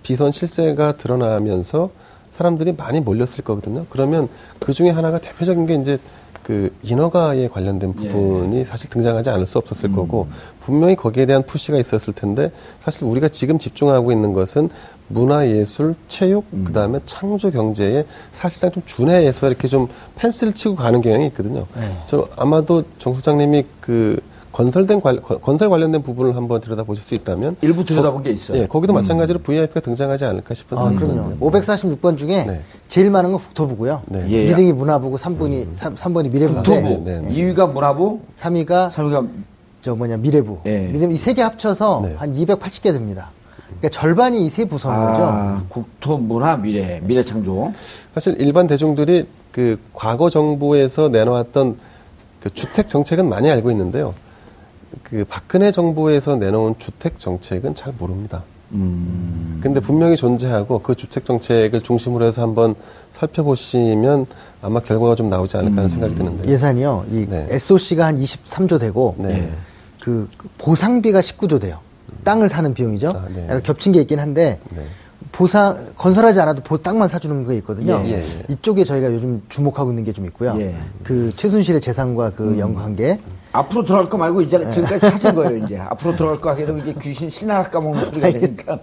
비선 0.03 0.31
실세가 0.31 0.97
드러나면서 0.97 1.91
사람들이 2.31 2.73
많이 2.73 3.01
몰렸을 3.01 3.45
거거든요. 3.45 3.85
그러면 3.91 4.29
그 4.59 4.73
중에 4.73 4.91
하나가 4.91 5.19
대표적인 5.19 5.67
게 5.67 5.75
이제 5.75 5.99
그 6.43 6.75
인허가에 6.83 7.49
관련된 7.49 7.95
예. 8.03 8.09
부분이 8.09 8.65
사실 8.65 8.91
등장하지 8.91 9.31
않을 9.31 9.47
수 9.47 9.59
없었을 9.59 9.91
음. 9.91 9.95
거고 9.95 10.27
분명히 10.61 10.97
거기에 10.97 11.27
대한 11.27 11.45
푸시가 11.45 11.79
있었을 11.79 12.13
텐데 12.13 12.51
사실 12.81 13.05
우리가 13.05 13.29
지금 13.29 13.59
집중하고 13.59 14.11
있는 14.11 14.33
것은 14.33 14.69
문화 15.07 15.47
예술, 15.47 15.95
체육, 16.09 16.47
음. 16.53 16.65
그다음에 16.65 16.99
창조 17.05 17.51
경제에 17.51 18.05
사실상 18.33 18.73
좀 18.73 18.83
준해해서 18.87 19.47
이렇게 19.47 19.69
좀 19.69 19.87
펜스를 20.17 20.55
치고 20.55 20.75
가는 20.75 21.01
경향이 21.01 21.27
있거든요. 21.29 21.67
네. 21.77 21.97
저 22.09 22.27
아마도 22.37 22.85
정 22.99 23.15
소장님이 23.15 23.65
그 23.81 24.21
건설된 24.53 25.01
관, 25.01 25.21
건- 25.23 25.41
건설 25.41 25.71
관련된 25.71 26.03
부분을 26.03 26.37
한번 26.37 26.61
들여다 26.61 26.83
보실 26.85 27.03
수 27.05 27.15
있다면 27.15 27.57
일부 27.63 27.85
들여다본 27.85 28.23
게 28.23 28.31
있어요. 28.31 28.59
예, 28.59 28.67
거기도 28.67 28.93
마찬가지로 28.93 29.39
VIP가 29.41 29.81
등장하지 29.81 30.25
않을까 30.27 30.55
싶은 30.55 30.77
아, 30.79 30.89
생각이 30.89 31.07
그럼요. 31.13 31.37
듭니다. 31.39 31.47
546번 31.47 32.19
중에 32.19 32.45
네. 32.45 32.61
제일 32.89 33.11
많은 33.11 33.33
건 33.33 33.41
국토부고요. 33.41 34.03
네. 34.07 34.25
예. 34.29 34.53
2등이 34.55 34.75
문화부고 34.75 35.17
3분이 35.19 35.73
삼 35.73 35.95
3번이 35.95 36.31
미래부인데 36.31 36.55
국토부. 36.55 37.03
네, 37.05 37.21
네. 37.21 37.29
2위가 37.35 37.73
문화부, 37.73 38.21
3위가 38.39 38.91
3위가 38.91 39.29
저 39.81 39.95
뭐냐 39.95 40.19
미래부. 40.19 40.59
예. 40.67 40.87
미래부 40.93 41.13
이세 41.15 41.33
개 41.35 41.43
합쳐서 41.43 42.03
네. 42.05 42.15
한 42.17 42.35
280개 42.35 42.93
됩니다. 42.93 43.31
그러니까 43.81 43.89
절반이 43.89 44.45
이 44.45 44.51
세 44.51 44.67
부서인 44.67 45.01
거죠. 45.01 45.23
아, 45.25 45.63
국토, 45.69 46.19
문화, 46.19 46.57
미래, 46.57 47.01
미래창조. 47.03 47.73
사실 48.15 48.37
일반 48.39 48.67
대중들이 48.67 49.27
그 49.51 49.79
과거 49.95 50.29
정부에서 50.29 51.09
내놓았던 51.09 51.77
그 52.41 52.53
주택 52.53 52.89
정책은 52.89 53.29
많이 53.29 53.51
알고 53.51 53.71
있는데요. 53.71 54.15
그 55.03 55.25
박근혜 55.29 55.71
정부에서 55.73 56.37
내놓은 56.37 56.77
주택 56.79 57.19
정책은 57.19 57.75
잘 57.75 57.93
모릅니다. 57.99 58.43
음. 58.73 59.61
근데 59.63 59.81
분명히 59.81 60.17
존재하고 60.17 60.79
그 60.81 60.95
주택 60.95 61.25
정책을 61.25 61.83
중심으로 61.83 62.25
해서 62.25 62.43
한번 62.43 62.75
살펴보시면 63.13 64.27
아마 64.63 64.81
결과가 64.81 65.15
좀 65.15 65.29
나오지 65.29 65.57
않을까 65.57 65.77
하는 65.79 65.89
생각이 65.89 66.15
드는데. 66.15 66.51
예산이요. 66.51 67.07
이 67.11 67.27
네. 67.29 67.47
SOC가 67.51 68.07
한 68.07 68.19
23조 68.19 68.81
되고 68.81 69.15
네. 69.19 69.51
그 70.03 70.29
보상비가 70.59 71.21
19조 71.21 71.61
돼요. 71.61 71.79
땅을 72.25 72.49
사는 72.49 72.73
비용이죠. 72.73 73.09
아, 73.11 73.29
네. 73.35 73.45
약간 73.45 73.63
겹친 73.63 73.93
게 73.93 74.01
있긴 74.01 74.19
한데 74.21 74.59
네. 74.75 74.83
보상 75.33 75.77
건설하지 75.97 76.41
않아도 76.41 76.63
보 76.63 76.77
땅만 76.79 77.09
사주는 77.09 77.43
거 77.45 77.53
있거든요. 77.55 78.03
예, 78.05 78.11
예, 78.11 78.15
예. 78.19 78.45
이쪽에 78.49 78.85
저희가 78.85 79.13
요즘 79.13 79.43
주목하고 79.49 79.91
있는 79.91 80.05
게 80.05 80.13
좀 80.13 80.27
있고요. 80.27 80.55
예. 80.59 80.75
그 81.05 81.33
최순실의 81.37 81.81
재산과 81.81 82.31
그 82.33 82.59
연관계. 82.59 83.19
앞으로 83.53 83.85
들어갈 83.85 84.09
거 84.09 84.17
말고 84.17 84.43
이제 84.43 84.59
지금까지 84.71 85.01
찾은 85.01 85.35
거예요, 85.35 85.65
이제. 85.65 85.79
앞으로 85.79 86.17
들어갈 86.17 86.41
거 86.41 86.51
하게 86.51 86.65
되면 86.65 86.81
이게 86.81 86.95
귀신 87.01 87.29
신하락 87.29 87.71
까먹는 87.71 88.05
소리가 88.07 88.31
되니까. 88.33 88.79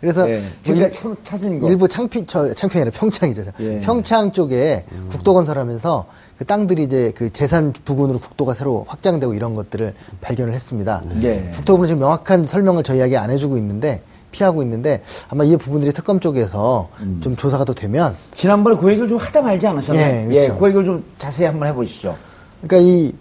그래서 0.00 0.30
예. 0.30 0.40
지금까지 0.62 0.94
참, 0.94 1.16
찾은 1.24 1.60
거. 1.60 1.68
일부 1.68 1.88
창피 1.88 2.24
저 2.26 2.54
창평이 2.54 2.82
아니라 2.82 2.98
평창이죠. 2.98 3.44
예. 3.60 3.80
평창 3.80 4.32
쪽에 4.32 4.84
국도 5.10 5.34
건설하면서 5.34 6.06
그 6.38 6.44
땅들이 6.44 6.84
이제 6.84 7.12
그 7.16 7.30
재산 7.30 7.72
부근으로 7.72 8.18
국도가 8.20 8.54
새로 8.54 8.84
확장되고 8.88 9.34
이런 9.34 9.52
것들을 9.54 9.94
발견을 10.20 10.54
했습니다. 10.54 11.02
예. 11.22 11.50
국토부는 11.54 11.88
지금 11.88 12.00
명확한 12.00 12.44
설명을 12.44 12.84
저희에게 12.84 13.16
안 13.16 13.30
해주고 13.30 13.56
있는데 13.58 14.02
피하고 14.30 14.62
있는데 14.62 15.02
아마 15.28 15.44
이 15.44 15.56
부분들이 15.56 15.92
특검 15.92 16.18
쪽에서 16.20 16.88
음. 17.00 17.20
좀 17.22 17.36
조사가 17.36 17.64
더 17.64 17.72
되면 17.72 18.16
지난번에 18.34 18.76
그 18.76 18.90
얘기를 18.90 19.08
좀 19.08 19.18
하다 19.18 19.42
말지 19.42 19.66
않으셨나요? 19.66 20.32
예, 20.32 20.46
그렇죠. 20.46 20.58
그 20.58 20.66
얘기를 20.66 20.84
좀 20.84 21.04
자세히 21.18 21.46
한번 21.46 21.68
해보시죠. 21.68 22.16
그러니까 22.62 22.88
이 22.90 23.12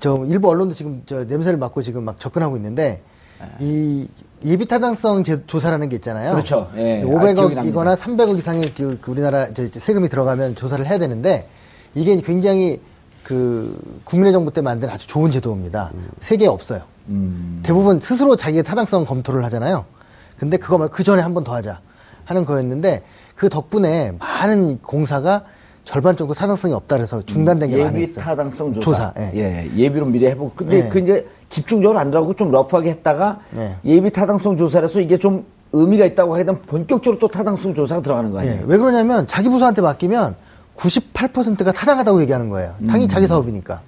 저 0.00 0.24
일부 0.26 0.48
언론도 0.48 0.74
지금 0.74 1.02
저 1.06 1.24
냄새를 1.24 1.58
맡고 1.58 1.82
지금 1.82 2.04
막 2.04 2.18
접근하고 2.18 2.56
있는데 2.56 3.02
이 3.60 4.08
예비 4.44 4.66
타당성 4.66 5.22
제- 5.24 5.44
조사라는 5.46 5.88
게 5.88 5.96
있잖아요. 5.96 6.32
그렇죠. 6.32 6.70
예. 6.76 7.02
아, 7.02 7.04
기억이 7.06 7.14
500억이거나 7.14 7.54
납니다. 7.54 7.94
300억 7.94 8.38
이상의 8.38 8.74
그, 8.74 8.98
그 9.00 9.10
우리나라 9.10 9.48
저 9.52 9.66
세금이 9.66 10.08
들어가면 10.08 10.56
조사를 10.56 10.84
해야 10.86 10.98
되는데 10.98 11.46
이게 11.94 12.16
굉장히 12.20 12.80
그 13.22 13.78
국민의 14.04 14.32
정부 14.32 14.52
때 14.52 14.60
만든 14.62 14.88
아주 14.88 15.06
좋은 15.06 15.30
제도입니다. 15.30 15.90
세계에 16.20 16.48
없어요. 16.48 16.82
음. 17.08 17.60
대부분 17.62 18.00
스스로 18.00 18.36
자기의 18.36 18.62
타당성 18.62 19.04
검토를 19.04 19.44
하잖아요. 19.44 19.84
근데 20.38 20.56
그거 20.56 20.78
말고 20.78 20.94
그 20.94 21.02
전에 21.04 21.20
한 21.22 21.34
번 21.34 21.44
더 21.44 21.54
하자 21.54 21.80
하는 22.24 22.44
거였는데 22.46 23.02
그 23.34 23.48
덕분에 23.48 24.12
많은 24.18 24.78
공사가 24.82 25.44
절반 25.84 26.16
정도 26.16 26.34
타당성이 26.34 26.74
없다 26.74 26.96
그래서 26.96 27.22
중단된 27.22 27.70
게 27.70 27.76
많이 27.78 27.96
예비 27.96 28.10
있어요. 28.10 28.24
타당성 28.24 28.74
조사. 28.74 29.12
조사, 29.12 29.14
예. 29.18 29.30
예. 29.34 29.70
예비로 29.76 30.06
미래 30.06 30.28
해보고. 30.30 30.52
근데 30.54 30.84
예. 30.84 30.88
그 30.88 30.98
이제 30.98 31.26
집중적으로 31.48 31.98
안 31.98 32.10
들어가고 32.10 32.34
좀 32.34 32.50
러프하게 32.50 32.90
했다가 32.90 33.40
예. 33.56 33.76
예비 33.84 34.10
타당성 34.10 34.56
조사라서 34.56 35.00
이게 35.00 35.16
좀 35.18 35.44
의미가 35.72 36.04
있다고 36.04 36.34
하게 36.34 36.44
되면 36.44 36.60
본격적으로 36.62 37.18
또 37.18 37.28
타당성 37.28 37.74
조사가 37.74 38.02
들어가는 38.02 38.30
거 38.30 38.40
아니에요? 38.40 38.56
예, 38.56 38.64
왜 38.66 38.76
그러냐면 38.76 39.26
자기 39.26 39.48
부서한테 39.48 39.82
맡기면 39.82 40.34
98%가 40.76 41.72
타당하다고 41.72 42.20
얘기하는 42.22 42.48
거예요. 42.48 42.74
음. 42.80 42.86
당연히 42.86 43.08
자기 43.08 43.26
사업이니까. 43.26 43.80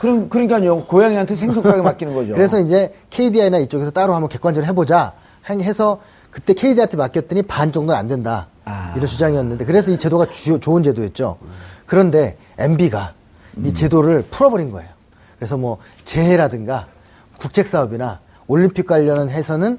그럼, 0.00 0.28
그러니까요. 0.28 0.84
고양이한테 0.84 1.34
생선가게 1.34 1.82
맡기는 1.82 2.14
거죠. 2.14 2.34
그래서 2.34 2.60
이제 2.60 2.94
KDI나 3.10 3.58
이쪽에서 3.58 3.90
따로 3.90 4.14
한번 4.14 4.28
객관적으로 4.28 4.68
해보자 4.68 5.12
한- 5.42 5.60
해서 5.60 6.00
그때 6.30 6.54
KDI한테 6.54 6.96
맡겼더니 6.96 7.42
반 7.42 7.72
정도는 7.72 7.98
안 7.98 8.06
된다. 8.06 8.46
아. 8.68 8.92
이런 8.96 9.06
주장이었는데 9.06 9.64
그래서 9.64 9.90
이 9.90 9.98
제도가 9.98 10.26
주- 10.26 10.60
좋은 10.60 10.82
제도였죠. 10.82 11.38
그런데 11.86 12.36
MB가 12.58 13.14
음. 13.56 13.66
이 13.66 13.72
제도를 13.72 14.24
풀어버린 14.30 14.70
거예요. 14.70 14.88
그래서 15.38 15.56
뭐 15.56 15.78
재해라든가 16.04 16.86
국책 17.38 17.66
사업이나 17.66 18.20
올림픽 18.46 18.86
관련해서는 18.86 19.78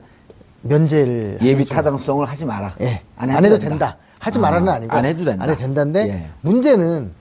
면제를 0.62 1.39
예비. 1.41 1.65
타당성을 1.65 2.25
하지 2.25 2.46
마라. 2.46 2.75
예. 2.81 3.01
안안 3.17 3.46
해도, 3.46 3.55
해도, 3.55 3.60
된다. 3.69 3.98
하지 4.19 4.39
말라는 4.39 4.67
아, 4.69 4.74
아니고. 4.75 4.93
안 4.93 5.05
해도 5.05 5.24
된다. 5.24 5.43
안 5.43 5.50
해도 5.50 5.60
된다인데 5.60 6.00
예. 6.10 6.29
문제는 6.41 7.12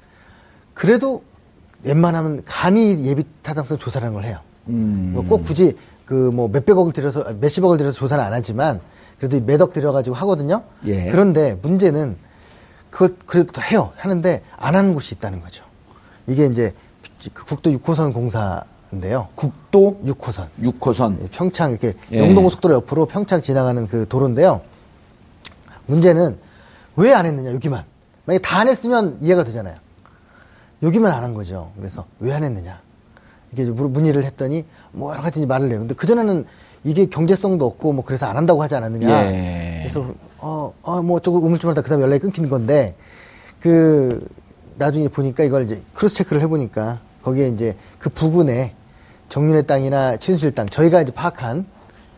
그래도 0.74 1.22
웬만하면 1.84 2.42
간이 2.44 3.04
예비 3.04 3.24
타당성 3.42 3.78
조사라는 3.78 4.14
걸 4.14 4.24
해요. 4.24 4.38
음. 4.68 5.10
뭐꼭 5.14 5.44
굳이 5.44 5.76
그 6.04 6.30
뭐 6.32 6.48
몇백억을 6.48 6.92
들여서 6.92 7.20
아, 7.20 7.32
몇십억을 7.38 7.76
들여서 7.78 7.96
조사는 7.98 8.24
안 8.24 8.32
하지만 8.32 8.80
그래도 9.18 9.40
몇억 9.44 9.72
들여가지고 9.72 10.14
하거든요. 10.16 10.62
예. 10.86 11.10
그런데 11.10 11.58
문제는 11.62 12.16
그걸 12.90 13.14
그래도 13.26 13.52
또 13.52 13.60
해요. 13.62 13.92
하는데 13.96 14.42
안 14.56 14.74
하는 14.76 14.94
곳이 14.94 15.14
있다는 15.16 15.40
거죠. 15.40 15.64
이게 16.26 16.46
이제 16.46 16.72
그 17.34 17.44
국도 17.44 17.70
6호선 17.70 18.12
공사인데요. 18.14 19.28
국도 19.34 20.00
6호선. 20.04 20.48
6호선. 20.62 21.28
평창 21.32 21.70
이렇게 21.72 21.94
예. 22.12 22.18
영동고속도로 22.20 22.74
옆으로 22.76 23.06
평창 23.06 23.42
지나가는 23.42 23.86
그 23.88 24.06
도로인데요. 24.08 24.60
문제는 25.86 26.38
왜 26.96 27.12
안 27.12 27.26
했느냐 27.26 27.52
여기만. 27.52 27.84
만약에 28.24 28.42
다 28.42 28.60
안 28.60 28.68
했으면 28.68 29.18
이해가 29.20 29.44
되잖아요. 29.44 29.74
여기만 30.82 31.10
안 31.12 31.22
한 31.24 31.34
거죠. 31.34 31.72
그래서 31.76 32.06
왜 32.20 32.32
안 32.32 32.44
했느냐. 32.44 32.80
이게 33.52 33.64
문의를 33.64 34.24
했더니 34.24 34.64
뭐 34.92 35.12
여러 35.12 35.22
가지 35.22 35.44
말을 35.46 35.70
해요. 35.70 35.78
근데 35.80 35.94
그전에는 35.94 36.44
이게 36.84 37.06
경제성도 37.06 37.66
없고 37.66 37.92
뭐 37.92 38.04
그래서 38.04 38.26
안 38.26 38.36
한다고 38.36 38.62
하지 38.62 38.74
않았느냐. 38.76 39.26
예. 39.32 39.78
그래서 39.82 40.06
어, 40.38 40.72
어, 40.82 41.02
뭐 41.02 41.20
조금 41.20 41.42
우물쭈물하다 41.44 41.82
그다음에 41.82 42.04
연락이 42.04 42.20
끊긴 42.22 42.48
건데 42.48 42.94
그 43.60 44.26
나중에 44.76 45.08
보니까 45.08 45.44
이걸 45.44 45.64
이제 45.64 45.82
cross 45.94 46.14
check를 46.16 46.40
해보니까 46.42 47.00
거기에 47.22 47.48
이제 47.48 47.76
그 47.98 48.08
부근에 48.10 48.74
정윤회 49.28 49.66
땅이나 49.66 50.16
최순실 50.16 50.54
땅 50.54 50.66
저희가 50.66 51.02
이제 51.02 51.12
파악한 51.12 51.66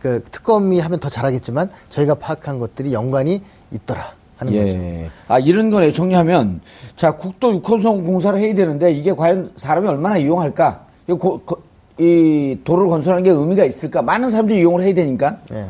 그 0.01 0.23
특검이 0.31 0.79
하면 0.79 0.99
더 0.99 1.09
잘하겠지만 1.09 1.69
저희가 1.89 2.15
파악한 2.15 2.59
것들이 2.59 2.93
연관이 2.93 3.43
있더라 3.71 4.13
하는 4.37 4.53
거죠. 4.53 4.67
예. 4.67 5.09
아, 5.27 5.37
이런 5.37 5.69
거네. 5.69 5.91
정리하면, 5.91 6.61
자, 6.95 7.11
국도 7.11 7.61
6호선 7.61 8.03
공사를 8.03 8.39
해야 8.39 8.55
되는데, 8.55 8.91
이게 8.91 9.13
과연 9.13 9.51
사람이 9.55 9.87
얼마나 9.87 10.17
이용할까? 10.17 10.87
이, 11.07 11.11
고- 11.13 11.41
거- 11.41 11.57
이 11.99 12.57
도로를 12.63 12.89
건설하는 12.89 13.23
게 13.23 13.29
의미가 13.31 13.65
있을까? 13.65 14.01
많은 14.01 14.29
사람들이 14.29 14.59
이용을 14.59 14.81
해야 14.81 14.93
되니까. 14.93 15.37
예. 15.53 15.65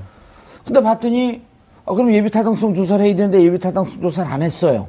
근데 0.65 0.81
봤더니, 0.81 1.41
아, 1.85 1.93
그럼 1.93 2.13
예비타당성 2.13 2.73
조사를 2.73 3.03
해야 3.03 3.15
되는데, 3.15 3.41
예비타당성 3.43 4.01
조사를 4.01 4.31
안 4.31 4.41
했어요. 4.41 4.87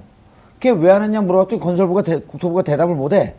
그게 0.55 0.71
왜 0.71 0.91
안 0.93 1.03
했냐 1.03 1.21
물어봤더니, 1.23 1.61
건설부가, 1.61 2.03
대- 2.03 2.21
국토부가 2.21 2.63
대답을 2.63 2.95
못 2.95 3.13
해. 3.13 3.35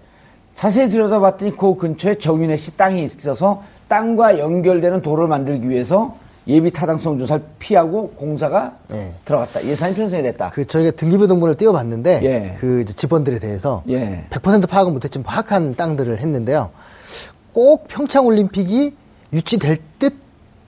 자세히 0.55 0.89
들여다봤더니, 0.89 1.55
그 1.55 1.75
근처에 1.75 2.15
정윤혜 2.17 2.57
씨 2.57 2.75
땅이 2.75 3.03
있어서, 3.03 3.63
땅과 3.87 4.39
연결되는 4.39 5.01
도로를 5.01 5.27
만들기 5.27 5.69
위해서, 5.69 6.15
예비 6.45 6.71
타당성 6.71 7.17
조사를 7.19 7.41
피하고 7.59 8.09
공사가 8.17 8.73
예. 8.91 9.11
들어갔다. 9.23 9.63
예산이 9.63 9.95
편성이 9.95 10.23
됐다. 10.23 10.49
그 10.53 10.65
저희가 10.65 10.91
등기부 10.91 11.25
등본을 11.27 11.55
띄워봤는데 11.55 12.19
예. 12.23 12.57
그 12.59 12.83
집원들에 12.83 13.39
대해서 13.39 13.81
예. 13.87 14.25
100% 14.29 14.67
파악은 14.67 14.91
못했지만 14.91 15.23
파악한 15.23 15.75
땅들을 15.75 16.19
했는데요. 16.19 16.69
꼭 17.53 17.87
평창 17.87 18.25
올림픽이 18.25 18.95
유치될 19.31 19.77
듯 19.99 20.21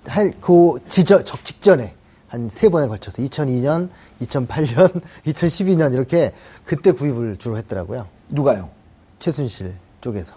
할 0.08 0.32
그 0.40 0.78
지저 0.88 1.24
적 1.24 1.44
직전에 1.44 1.94
한 2.28 2.48
세 2.50 2.70
번에 2.70 2.88
걸쳐서 2.88 3.22
2002년, 3.24 3.90
2008년, 4.22 5.02
2012년 5.26 5.94
이렇게 5.94 6.32
그때 6.64 6.92
구입을 6.92 7.38
주로 7.38 7.58
했더라고요. 7.58 8.06
누가요? 8.30 8.70
최순실 9.20 9.74
쪽에서. 10.02 10.34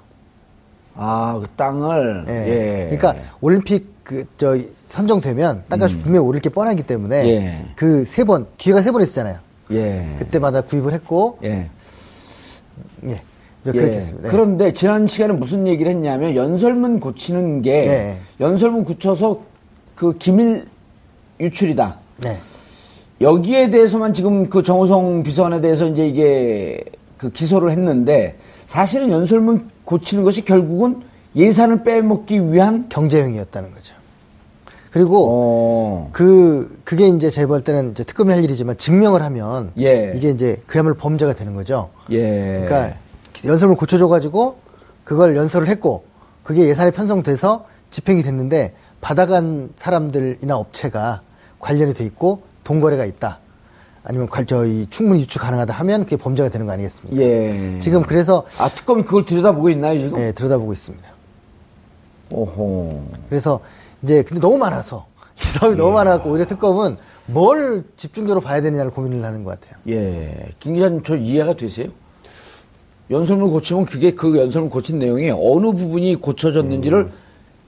아, 0.94 1.38
그 1.40 1.46
땅을. 1.56 2.24
예. 2.28 2.32
예. 2.92 2.96
그러니까 2.96 3.16
올림픽 3.40 4.04
그 4.04 4.24
저 4.38 4.56
선정되면 4.86 5.64
땅값이 5.68 5.98
분명히 5.98 6.26
오를 6.26 6.40
게 6.40 6.48
뻔하기 6.48 6.84
때문에 6.84 7.22
음. 7.22 7.28
예. 7.28 7.66
그세 7.76 8.24
번 8.24 8.46
기회가 8.56 8.80
세 8.80 8.90
번 8.90 9.02
있었잖아요. 9.02 9.38
예. 9.72 10.16
그때마다 10.18 10.62
구입을 10.62 10.94
했고 10.94 11.38
예. 11.44 11.68
예. 13.04 13.22
그렇게 13.62 13.80
예. 13.80 13.96
했습니다. 13.96 14.28
예. 14.28 14.30
그런데 14.30 14.72
지난 14.72 15.06
시간에 15.06 15.32
무슨 15.34 15.66
얘기를 15.66 15.90
했냐면 15.90 16.34
연설문 16.34 17.00
고치는 17.00 17.62
게 17.62 17.82
네. 17.82 18.18
연설문 18.40 18.84
고쳐서 18.84 19.40
그 19.94 20.14
기밀 20.14 20.66
유출이다. 21.40 21.98
네. 22.22 22.36
여기에 23.20 23.70
대해서만 23.70 24.14
지금 24.14 24.48
그 24.48 24.62
정호성 24.62 25.22
비서관에 25.24 25.60
대해서 25.60 25.86
이제 25.86 26.06
이게 26.06 26.84
그 27.16 27.30
기소를 27.30 27.70
했는데 27.70 28.36
사실은 28.66 29.10
연설문 29.10 29.70
고치는 29.84 30.22
것이 30.24 30.44
결국은 30.44 31.02
예산을 31.34 31.82
빼먹기 31.82 32.52
위한 32.52 32.88
경제행위였다는 32.88 33.72
거죠. 33.72 33.94
그리고 34.90 35.28
어. 35.30 36.10
그 36.12 36.80
그게 36.84 37.08
이제 37.08 37.28
제가 37.28 37.48
볼 37.48 37.62
때는 37.62 37.90
이제 37.90 38.04
특검이 38.04 38.32
할 38.32 38.42
일이지만 38.42 38.78
증명을 38.78 39.22
하면 39.22 39.72
예. 39.78 40.12
이게 40.16 40.30
이제 40.30 40.62
그야말로 40.66 40.94
범죄가 40.94 41.34
되는 41.34 41.54
거죠. 41.54 41.90
예. 42.10 42.64
그러니까 42.66 42.96
연설을 43.44 43.74
고쳐줘 43.76 44.08
가지고 44.08 44.56
그걸 45.04 45.36
연설을 45.36 45.68
했고 45.68 46.04
그게 46.42 46.66
예산에 46.66 46.90
편성돼서 46.90 47.66
집행이 47.90 48.22
됐는데 48.22 48.74
받아간 49.00 49.70
사람들이나 49.76 50.56
업체가 50.56 51.22
관련이 51.60 51.94
돼 51.94 52.04
있고 52.04 52.42
동거래가 52.64 53.04
있다. 53.04 53.38
아니면 54.04 54.28
관- 54.28 54.46
저희 54.46 54.86
충분히 54.90 55.20
유추 55.22 55.38
가능하다 55.38 55.74
하면 55.74 56.04
그게 56.04 56.16
범죄가 56.16 56.48
되는 56.48 56.66
거 56.66 56.72
아니겠습니까? 56.72 57.20
예. 57.22 57.78
지금 57.80 58.02
그래서 58.02 58.44
아 58.58 58.68
특검이 58.68 59.02
그걸 59.02 59.24
들여다보고 59.24 59.68
있나요 59.70 60.00
지금? 60.00 60.18
예, 60.18 60.32
들여다보고 60.32 60.72
있습니다. 60.72 61.08
오호. 62.32 62.88
그래서 63.28 63.60
이제 64.02 64.22
근데 64.22 64.40
너무 64.40 64.58
많아서 64.58 65.06
이 65.42 65.46
사업이 65.46 65.76
너무 65.76 65.92
많아갖고 65.92 66.30
오히려 66.30 66.46
특검은 66.46 66.96
뭘 67.26 67.84
집중적으로 67.96 68.40
봐야 68.40 68.60
되느냐를 68.60 68.90
고민을 68.90 69.24
하는 69.24 69.44
것 69.44 69.60
같아요. 69.60 69.78
예. 69.88 70.50
김 70.58 70.74
기자님 70.74 71.02
저 71.02 71.16
이해가 71.16 71.54
되세요? 71.54 71.88
연설문 73.10 73.50
고치면 73.50 73.84
그게 73.86 74.12
그 74.12 74.38
연설문 74.38 74.70
고친 74.70 74.98
내용이 74.98 75.30
어느 75.30 75.72
부분이 75.72 76.16
고쳐졌는지를 76.16 77.10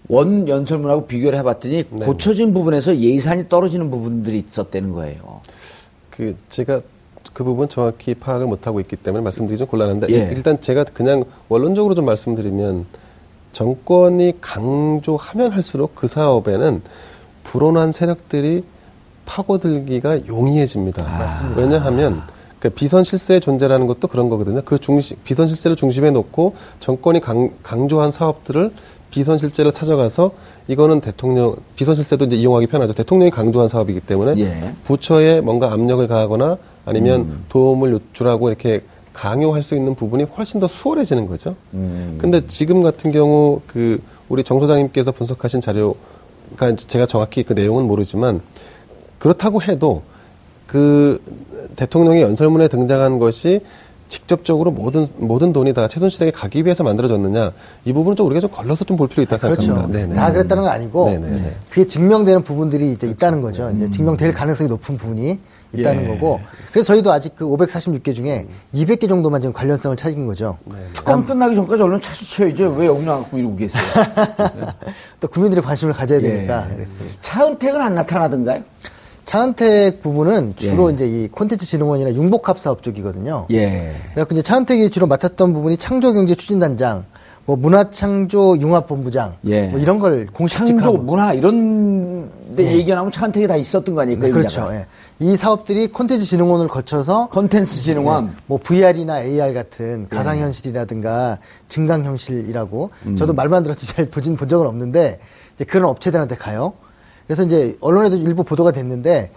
원 0.09 0.49
연설문하고 0.49 1.07
비교를 1.07 1.39
해봤더니 1.39 1.85
고쳐진 1.85 2.53
부분에서 2.53 2.97
예산이 2.97 3.49
떨어지는 3.49 3.91
부분들이 3.91 4.45
있었다는 4.47 4.93
거예요. 4.93 5.41
그 6.11 6.37
제가 6.49 6.83
그 7.33 7.45
부분 7.45 7.69
정확히 7.69 8.15
파악을 8.15 8.47
못 8.47 8.67
하고 8.67 8.81
있기 8.81 8.97
때문에 8.97 9.23
말씀드리기 9.23 9.59
좀 9.59 9.67
곤란한데 9.69 10.09
예. 10.11 10.33
일단 10.35 10.61
제가 10.61 10.85
그냥 10.85 11.25
원론적으로 11.49 11.95
좀 11.95 12.05
말씀드리면 12.07 12.87
정권이 13.53 14.41
강조하면 14.41 15.53
할수록 15.53 15.95
그 15.95 16.09
사업에는 16.09 16.83
불온한 17.45 17.93
세력들이 17.93 18.65
파고들기가 19.27 20.27
용이해집니다. 20.27 21.55
왜냐하면 21.57 22.23
그 22.61 22.69
비선 22.69 23.03
실세의 23.03 23.41
존재라는 23.41 23.87
것도 23.87 24.07
그런 24.07 24.29
거거든요. 24.29 24.61
그 24.65 24.79
중심 24.79 25.17
비선 25.25 25.47
실세를 25.47 25.77
중심에 25.77 26.11
놓고 26.11 26.55
정권이 26.79 27.21
강, 27.21 27.51
강조한 27.63 28.11
사업들을 28.13 28.71
비선 29.11 29.39
실세를 29.39 29.73
찾아가서 29.73 30.33
이거는 30.69 31.01
대통령 31.01 31.57
비선 31.75 31.97
실세도 31.97 32.27
이제 32.27 32.37
이용하기 32.37 32.69
편하죠. 32.69 32.93
대통령이 32.93 33.31
강조한 33.31 33.69
사업이기 33.69 34.01
때문에 34.01 34.41
예. 34.41 34.75
부처에 34.85 35.41
뭔가 35.41 35.73
압력을 35.73 36.07
가하거나 36.07 36.59
아니면 36.85 37.45
도움을 37.49 37.93
요출하고 37.93 38.49
이렇게 38.49 38.83
강요할 39.13 39.63
수 39.63 39.75
있는 39.75 39.95
부분이 39.97 40.25
훨씬 40.25 40.61
더 40.61 40.69
수월해지는 40.69 41.27
거죠. 41.27 41.57
근데 42.19 42.47
지금 42.47 42.83
같은 42.83 43.11
경우 43.11 43.61
그 43.67 44.01
우리 44.29 44.45
정 44.45 44.61
소장님께서 44.61 45.11
분석하신 45.11 45.61
자료가 45.61 45.97
제가 46.77 47.07
정확히 47.07 47.43
그 47.43 47.55
내용은 47.55 47.87
모르지만 47.87 48.41
그렇다고 49.19 49.63
해도 49.63 50.03
그 50.71 51.21
대통령의 51.75 52.23
연설문에 52.23 52.69
등장한 52.69 53.19
것이 53.19 53.61
직접적으로 54.07 54.71
모든 54.71 55.05
모든 55.17 55.53
돈이 55.53 55.73
다 55.75 55.89
최순실에게 55.89 56.31
가기 56.31 56.65
위해서 56.65 56.85
만들어졌느냐 56.85 57.51
이 57.85 57.93
부분은 57.93 58.15
좀 58.17 58.27
우리가 58.27 58.41
좀 58.41 58.51
걸러서 58.53 58.85
좀 58.85 58.97
볼 58.97 59.09
필요 59.09 59.25
있다 59.25 59.37
그렇죠. 59.37 59.63
생각합니다. 59.63 59.99
네네. 59.99 60.15
다 60.15 60.31
그랬다는 60.31 60.63
건 60.63 60.73
아니고 60.73 61.07
네네네. 61.11 61.55
그게 61.71 61.89
증명되는 61.89 62.45
부분들이 62.45 62.93
이제 62.93 63.09
있다는 63.09 63.41
거죠. 63.41 63.69
이제 63.77 63.91
증명될 63.91 64.33
가능성이 64.33 64.69
높은 64.71 64.97
부분이 64.97 65.41
있다는 65.75 66.05
예. 66.05 66.09
거고. 66.09 66.41
그래서 66.73 66.87
저희도 66.93 67.11
아직 67.13 67.35
그 67.35 67.45
546개 67.45 68.15
중에 68.15 68.47
200개 68.75 69.09
정도만 69.09 69.41
지금 69.41 69.53
관련성을 69.53 69.97
찾은 69.97 70.25
거죠. 70.27 70.57
특검 70.95 71.25
끝나기 71.27 71.57
전까지 71.57 71.83
얼른 71.83 72.01
차수쳐야죠. 72.01 72.75
왜 72.79 72.87
여기 72.87 73.05
나갖고 73.05 73.39
이러고 73.39 73.57
계세요? 73.57 73.83
또 75.21 75.27
국민들의 75.29 75.63
관심을 75.65 75.95
가져야 75.95 76.19
예. 76.21 76.23
되니까 76.23 76.69
그랬습니다. 76.69 77.17
차은택은 77.23 77.81
안 77.81 77.95
나타나던가요? 77.97 78.63
차은택 79.31 80.03
부분은 80.03 80.55
주로 80.57 80.91
예. 80.91 80.95
이제 80.95 81.07
이 81.07 81.29
콘텐츠 81.29 81.65
진흥원이나 81.65 82.15
융복합 82.15 82.59
사업 82.59 82.83
쪽이거든요. 82.83 83.47
예. 83.53 83.95
그래갖고 84.11 84.35
이제 84.35 84.43
차은택이 84.43 84.91
주로 84.91 85.07
맡았던 85.07 85.53
부분이 85.53 85.77
창조경제 85.77 86.35
추진단장, 86.35 87.05
뭐 87.47 87.55
문화창조 87.55 88.59
융합본부장, 88.59 89.37
예. 89.45 89.69
뭐 89.69 89.79
이런 89.79 90.01
걸 90.01 90.27
창조, 90.27 90.33
공식직하고 90.33 90.97
문화 90.99 91.33
이런 91.33 92.29
데 92.57 92.73
얘기 92.77 92.93
나오면 92.93 93.13
차은택이 93.13 93.47
다 93.47 93.55
있었던 93.55 93.95
거 93.95 94.01
아니에요? 94.01 94.19
그 94.19 94.27
네, 94.27 94.33
그렇죠. 94.33 94.69
예. 94.73 94.87
이 95.21 95.37
사업들이 95.37 95.87
콘텐츠 95.87 96.27
진흥원을 96.27 96.67
거쳐서 96.67 97.29
컨텐츠 97.29 97.83
진흥원. 97.83 98.27
예, 98.27 98.41
뭐 98.47 98.59
VR이나 98.61 99.23
AR 99.23 99.55
같은 99.55 100.09
가상 100.11 100.39
현실이라든가 100.39 101.39
증강 101.69 102.05
현실이라고 102.05 102.91
저도 103.17 103.35
말만 103.35 103.63
들었지 103.63 103.87
잘 103.87 104.07
보진 104.07 104.35
본 104.35 104.49
적은 104.49 104.67
없는데 104.67 105.21
이제 105.55 105.65
그런 105.65 105.89
업체들한테 105.89 106.35
가요. 106.35 106.73
그래서 107.31 107.45
이제 107.45 107.77
언론에도 107.81 108.17
일부 108.17 108.43
보도가 108.43 108.73
됐는데 108.73 109.31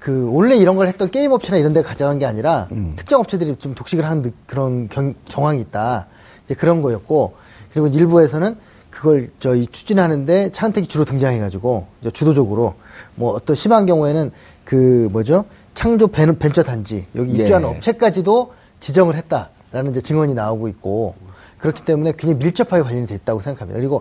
그 0.00 0.30
원래 0.32 0.56
이런 0.56 0.76
걸 0.76 0.88
했던 0.88 1.10
게임 1.10 1.30
업체나 1.30 1.58
이런 1.58 1.74
데 1.74 1.82
가져간 1.82 2.18
게 2.18 2.24
아니라 2.24 2.68
특정 2.96 3.20
업체들이 3.20 3.56
좀 3.56 3.74
독식을 3.74 4.02
하는 4.02 4.22
느- 4.22 4.30
그런 4.46 4.88
경- 4.88 5.12
정황이 5.28 5.60
있다. 5.60 6.06
이제 6.46 6.54
그런 6.54 6.80
거였고 6.80 7.34
그리고 7.70 7.88
일부에서는 7.88 8.56
그걸 8.88 9.28
저희 9.40 9.66
추진하는데 9.66 10.52
차은택이 10.52 10.86
주로 10.86 11.04
등장해가지고 11.04 11.86
주도적으로 12.14 12.76
뭐 13.14 13.34
어떤 13.34 13.54
심한 13.54 13.84
경우에는 13.84 14.30
그 14.64 15.10
뭐죠 15.12 15.44
창조 15.74 16.06
벤- 16.06 16.38
벤처 16.38 16.62
단지 16.62 17.04
여기 17.14 17.32
입주하는 17.32 17.68
예. 17.68 17.76
업체까지도 17.76 18.54
지정을 18.80 19.16
했다라는 19.16 19.90
이제 19.90 20.00
증언이 20.00 20.32
나오고 20.32 20.68
있고 20.68 21.14
그렇기 21.58 21.84
때문에 21.84 22.12
굉장히 22.16 22.36
밀접하게 22.42 22.82
관련이 22.82 23.06
됐다고 23.06 23.42
생각합니다. 23.42 23.78
그리고 23.78 24.00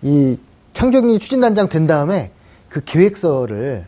이 0.00 0.38
창조경리 0.72 1.18
추진단장 1.18 1.68
된 1.68 1.86
다음에 1.86 2.30
그 2.68 2.82
계획서를 2.84 3.86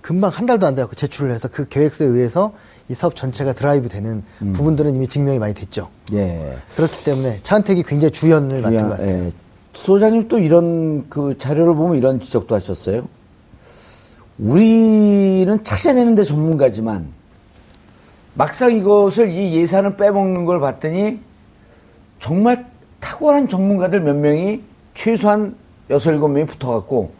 금방 0.00 0.30
한 0.30 0.46
달도 0.46 0.66
안 0.66 0.74
돼갖고 0.74 0.96
제출을 0.96 1.32
해서 1.32 1.48
그 1.50 1.68
계획서에 1.68 2.06
의해서 2.06 2.52
이 2.88 2.94
사업 2.94 3.14
전체가 3.14 3.52
드라이브 3.52 3.88
되는 3.88 4.22
음. 4.42 4.52
부분들은 4.52 4.94
이미 4.94 5.06
증명이 5.06 5.38
많이 5.38 5.54
됐죠. 5.54 5.88
예. 6.12 6.56
그렇기 6.74 7.04
때문에 7.04 7.40
차은택이 7.42 7.84
굉장히 7.84 8.12
주연을 8.12 8.60
맡은 8.60 8.76
것 8.76 8.88
같아요. 8.90 9.08
예. 9.08 9.32
소장님 9.72 10.28
또 10.28 10.38
이런 10.38 11.08
그 11.08 11.38
자료를 11.38 11.74
보면 11.74 11.96
이런 11.96 12.20
지적도 12.20 12.54
하셨어요. 12.54 13.08
우리는 14.38 15.62
찾아내는데 15.62 16.24
전문가지만 16.24 17.08
막상 18.34 18.74
이것을 18.74 19.30
이 19.30 19.54
예산을 19.54 19.96
빼먹는 19.96 20.44
걸 20.44 20.60
봤더니 20.60 21.20
정말 22.18 22.66
탁월한 23.00 23.48
전문가들 23.48 24.00
몇 24.00 24.16
명이 24.16 24.62
최소한 24.94 25.54
여섯 25.90 26.12
일곱 26.12 26.28
명이 26.28 26.46
붙어갖고 26.46 27.12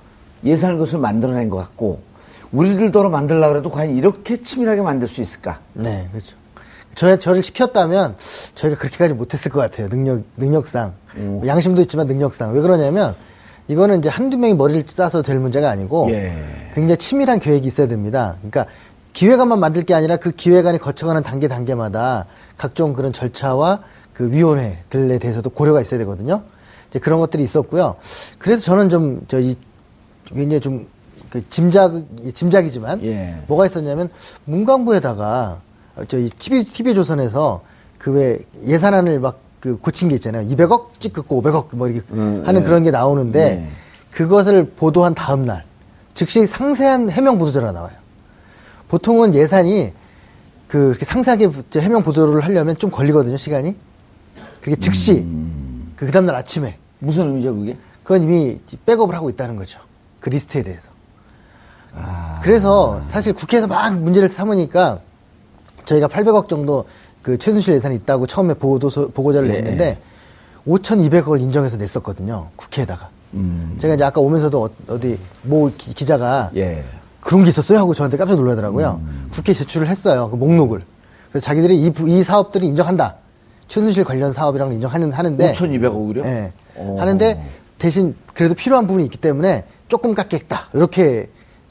예산을 0.45 0.77
그것을 0.77 0.99
만들어낸 0.99 1.49
것 1.49 1.57
같고 1.57 2.01
우리들더러 2.53 3.09
만들려고 3.09 3.57
해도 3.57 3.71
과연 3.71 3.97
이렇게 3.97 4.43
치밀하게 4.43 4.83
만들 4.83 5.09
수 5.09 5.21
있을까? 5.23 5.61
네, 5.73 6.09
그렇죠. 6.11 6.37
저, 6.95 7.17
저를 7.17 7.43
시켰다면 7.43 8.17
저희가 8.55 8.79
그렇게까지 8.79 9.15
못했을 9.15 9.51
것 9.51 9.61
같아요. 9.61 9.89
능력, 9.89 10.23
능력상. 10.37 10.93
음. 11.17 11.43
양심도 11.47 11.81
있지만 11.83 12.07
능력상. 12.07 12.53
왜 12.55 12.61
그러냐면 12.61 13.15
이거는 13.69 14.01
이제 14.01 14.09
한두 14.09 14.37
명이 14.37 14.55
머리를 14.55 14.85
싸서 14.89 15.23
될 15.23 15.39
문제가 15.39 15.71
아니고 15.71 16.09
예. 16.11 16.35
굉장히 16.75 16.99
치밀한 16.99 17.39
계획이 17.39 17.67
있어야 17.67 17.87
됩니다. 17.87 18.37
그러니까 18.41 18.67
기획안만 19.13 19.61
만들 19.61 19.85
게 19.85 19.95
아니라 19.95 20.17
그 20.17 20.31
기획안이 20.33 20.79
거쳐가는 20.79 21.23
단계 21.23 21.49
단계마다 21.49 22.27
각종 22.57 22.93
그런 22.93 23.13
절차와 23.13 23.81
그 24.13 24.31
위원회들에 24.31 25.19
대해서도 25.19 25.51
고려가 25.51 25.81
있어야 25.81 25.99
되거든요. 26.01 26.43
이제 26.91 26.99
그런 26.99 27.19
것들이 27.19 27.43
있었고요. 27.43 27.97
그래서 28.39 28.63
저는 28.63 28.91
좀 28.91 29.23
저이 29.29 29.57
굉장히 30.35 30.61
좀 30.61 30.87
그 31.31 31.49
짐작 31.49 31.95
짐작이지만 32.35 33.03
예. 33.05 33.43
뭐가 33.47 33.65
있었냐면 33.65 34.11
문광부에다가 34.45 35.61
어, 35.97 36.05
저희 36.07 36.29
TV 36.29 36.65
TV 36.65 36.95
조선에서 36.95 37.63
그 37.99 38.11
왜 38.11 38.39
예산안을 38.67 39.21
막 39.21 39.53
그 39.63 39.79
고친 39.79 40.09
게 40.09 40.17
있잖아요. 40.17 40.49
200억 40.49 40.99
찍고 40.99 41.41
500억 41.41 41.77
뭐 41.77 41.87
이렇게 41.87 42.05
음, 42.15 42.43
하는 42.45 42.63
네. 42.63 42.67
그런 42.67 42.83
게 42.83 42.91
나오는데 42.91 43.55
네. 43.55 43.69
그것을 44.11 44.73
보도한 44.75 45.15
다음 45.15 45.43
날 45.43 45.65
즉시 46.15 46.47
상세한 46.47 47.09
해명 47.11 47.39
보도자료가 47.39 47.71
나와요. 47.71 47.93
보통은 48.89 49.37
예산이 49.37 49.93
그 50.67 50.99
상세하게 51.01 51.51
해명 51.77 52.03
보도를 52.03 52.43
하려면 52.45 52.77
좀 52.77 52.91
걸리거든요, 52.91 53.37
시간이. 53.37 53.77
그게 54.61 54.75
즉시 54.75 55.13
음. 55.13 55.93
그 55.95 56.11
다음 56.11 56.27
날 56.27 56.35
아침에 56.35 56.77
무슨 56.99 57.29
의미죠, 57.29 57.55
그게? 57.55 57.77
그건 58.03 58.25
이미 58.25 58.59
백업을 58.85 59.15
하고 59.15 59.31
있다는 59.31 59.55
거죠. 59.55 59.79
그 60.23 60.31
리스트에 60.31 60.63
대해서. 60.63 60.89
아. 61.95 62.41
그래서 62.43 63.03
사실 63.11 63.35
국회에서 63.35 63.67
막 63.67 63.95
문제를 63.99 64.29
삼으니까 64.29 65.01
저희가 65.85 66.07
800억 66.09 66.49
정도 66.49 66.87
그 67.23 67.37
최순실 67.37 67.75
예산이 67.75 67.97
있다고 67.97 68.27
처음에 68.27 68.55
보도서, 68.55 69.09
보고자를 69.09 69.49
예. 69.51 69.55
냈는데 69.61 69.99
5,200억을 70.67 71.41
인정해서 71.43 71.77
냈었거든요. 71.77 72.49
국회에다가. 72.57 73.11
음. 73.35 73.75
제가 73.79 73.95
이제 73.95 74.05
아까 74.05 74.21
오면서도 74.21 74.71
어, 74.89 75.01
디 75.01 75.19
모 75.43 75.71
기, 75.77 76.05
자가 76.07 76.51
예. 76.57 76.85
그런 77.21 77.43
게 77.43 77.51
있었어요 77.51 77.79
하고 77.79 77.95
저한테 77.95 78.17
깜짝 78.17 78.37
놀라더라고요. 78.37 79.01
음. 79.03 79.29
국회에 79.33 79.55
제출을 79.55 79.89
했어요. 79.89 80.31
그 80.31 80.37
목록을. 80.37 80.83
그래서 81.31 81.45
자기들이 81.45 81.83
이, 81.83 81.91
부- 81.91 82.09
이 82.09 82.23
사업들을 82.23 82.67
인정한다. 82.67 83.17
최순실 83.67 84.05
관련 84.05 84.33
사업이라는 84.33 84.71
걸 84.71 84.75
인정하는 84.77 85.13
하는데 85.13 85.53
5,200억이요? 85.53 86.25
예. 86.25 86.53
오. 86.77 87.01
하는데 87.01 87.49
대신 87.79 88.15
그래도 88.35 88.55
필요한 88.55 88.87
부분이 88.87 89.05
있기 89.07 89.17
때문에 89.19 89.65
조금 89.93 90.15
깎겠다. 90.15 90.69
이렇게 90.73 91.29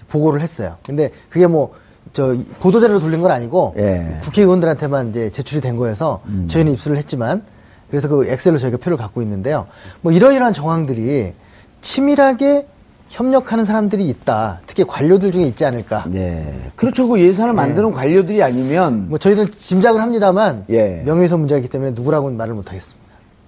보고를 0.09 0.41
했어요. 0.41 0.77
근데 0.85 1.09
그게 1.29 1.47
뭐 1.47 1.81
저 2.13 2.35
보도자료로 2.59 2.99
돌린 2.99 3.21
건 3.21 3.31
아니고 3.31 3.73
예. 3.77 3.81
음. 3.99 4.19
국회의원들한테만 4.23 5.09
이제 5.09 5.29
제출이 5.29 5.61
된 5.61 5.77
거여서 5.77 6.21
저희는 6.47 6.73
입수를 6.73 6.97
했지만 6.97 7.43
그래서 7.89 8.07
그 8.07 8.27
엑셀로 8.27 8.57
저희가 8.57 8.77
표를 8.77 8.97
갖고 8.97 9.21
있는데요. 9.21 9.67
뭐 10.01 10.11
이러이러한 10.11 10.53
정황들이 10.53 11.33
치밀하게 11.81 12.67
협력하는 13.09 13.65
사람들이 13.65 14.07
있다. 14.07 14.61
특히 14.65 14.85
관료들 14.85 15.31
중에 15.31 15.43
있지 15.43 15.65
않을까. 15.65 16.05
네. 16.07 16.71
그렇죠. 16.77 17.07
그 17.09 17.19
예산을 17.19 17.53
만드는 17.53 17.91
관료들이 17.91 18.41
아니면, 18.41 19.09
뭐 19.09 19.17
저희는 19.17 19.51
짐작을 19.51 19.99
합니다만 20.01 20.63
예. 20.69 21.01
명예훼손 21.05 21.39
문제이기 21.41 21.67
때문에 21.67 21.91
누구라고는 21.91 22.37
말을 22.37 22.53
못 22.53 22.69
하겠습니다. 22.69 23.00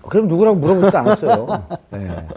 그럼 0.10 0.28
누구라고 0.28 0.58
물어보지도 0.58 0.98
않았어요. 0.98 1.48
네. 1.92 2.28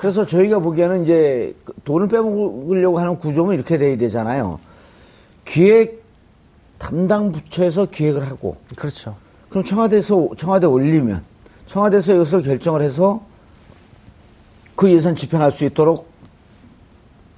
그래서 0.00 0.26
저희가 0.26 0.58
보기에는 0.58 1.04
이제 1.04 1.54
그 1.64 1.72
돈을 1.84 2.08
빼먹으려고 2.08 2.98
하는 2.98 3.18
구조는 3.18 3.54
이렇게 3.54 3.78
돼야 3.78 3.96
되잖아요. 3.96 4.58
기획 5.44 6.02
담당 6.78 7.32
부처에서 7.32 7.86
기획을 7.86 8.28
하고, 8.28 8.56
그렇죠. 8.76 9.16
그럼 9.48 9.64
청와대에서, 9.64 10.30
청와대 10.36 10.66
올리면, 10.66 11.22
청와대에서 11.66 12.14
이것을 12.14 12.42
결정을 12.42 12.82
해서 12.82 13.22
그 14.76 14.90
예산 14.90 15.14
집행할 15.14 15.50
수 15.50 15.64
있도록 15.64 16.08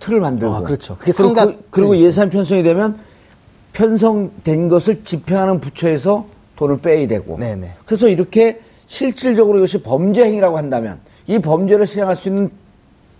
틀을 0.00 0.20
만들고. 0.20 0.54
아, 0.54 0.60
그렇죠. 0.62 0.96
그게 0.96 1.12
그리고, 1.12 1.34
상각 1.34 1.70
그, 1.70 1.80
리고 1.80 1.96
예산 1.96 2.30
편성이 2.30 2.62
되면 2.62 2.98
편성된 3.72 4.68
것을 4.68 5.04
집행하는 5.04 5.60
부처에서 5.60 6.26
돈을 6.56 6.78
빼야 6.80 7.06
되고. 7.06 7.38
네네. 7.38 7.74
그래서 7.84 8.08
이렇게 8.08 8.60
실질적으로 8.86 9.58
이것이 9.58 9.82
범죄 9.82 10.24
행위라고 10.24 10.56
한다면 10.58 10.98
이 11.26 11.38
범죄를 11.38 11.86
실행할 11.86 12.16
수 12.16 12.28
있는 12.28 12.50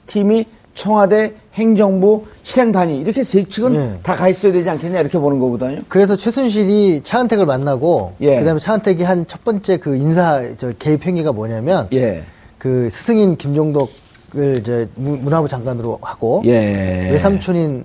팀이 0.07 0.47
청와대, 0.75 1.33
행정부, 1.55 2.25
실행단위 2.43 2.99
이렇게 3.01 3.23
세 3.23 3.43
측은 3.45 3.73
네. 3.73 3.99
다가 4.03 4.29
있어야 4.29 4.53
되지 4.53 4.69
않겠냐 4.69 5.01
이렇게 5.01 5.19
보는 5.19 5.39
거거든요. 5.39 5.81
그래서 5.89 6.17
최순실이 6.17 7.01
차은택을 7.03 7.47
만나고 7.47 8.13
예. 8.21 8.39
그다음에 8.39 8.61
차은택이 8.61 9.03
한 9.03 9.27
첫 9.27 9.43
번째 9.43 9.79
그 9.79 9.97
인사 9.97 10.43
저 10.59 10.71
개입 10.79 11.07
행위가 11.07 11.33
뭐냐면 11.33 11.89
예. 11.95 12.23
그 12.59 12.91
스승인 12.91 13.37
김종덕을 13.39 14.59
이제 14.61 14.87
문- 14.97 15.25
문화부 15.25 15.49
장관으로 15.49 15.99
하고 16.03 16.43
예. 16.45 17.09
외삼촌인 17.11 17.85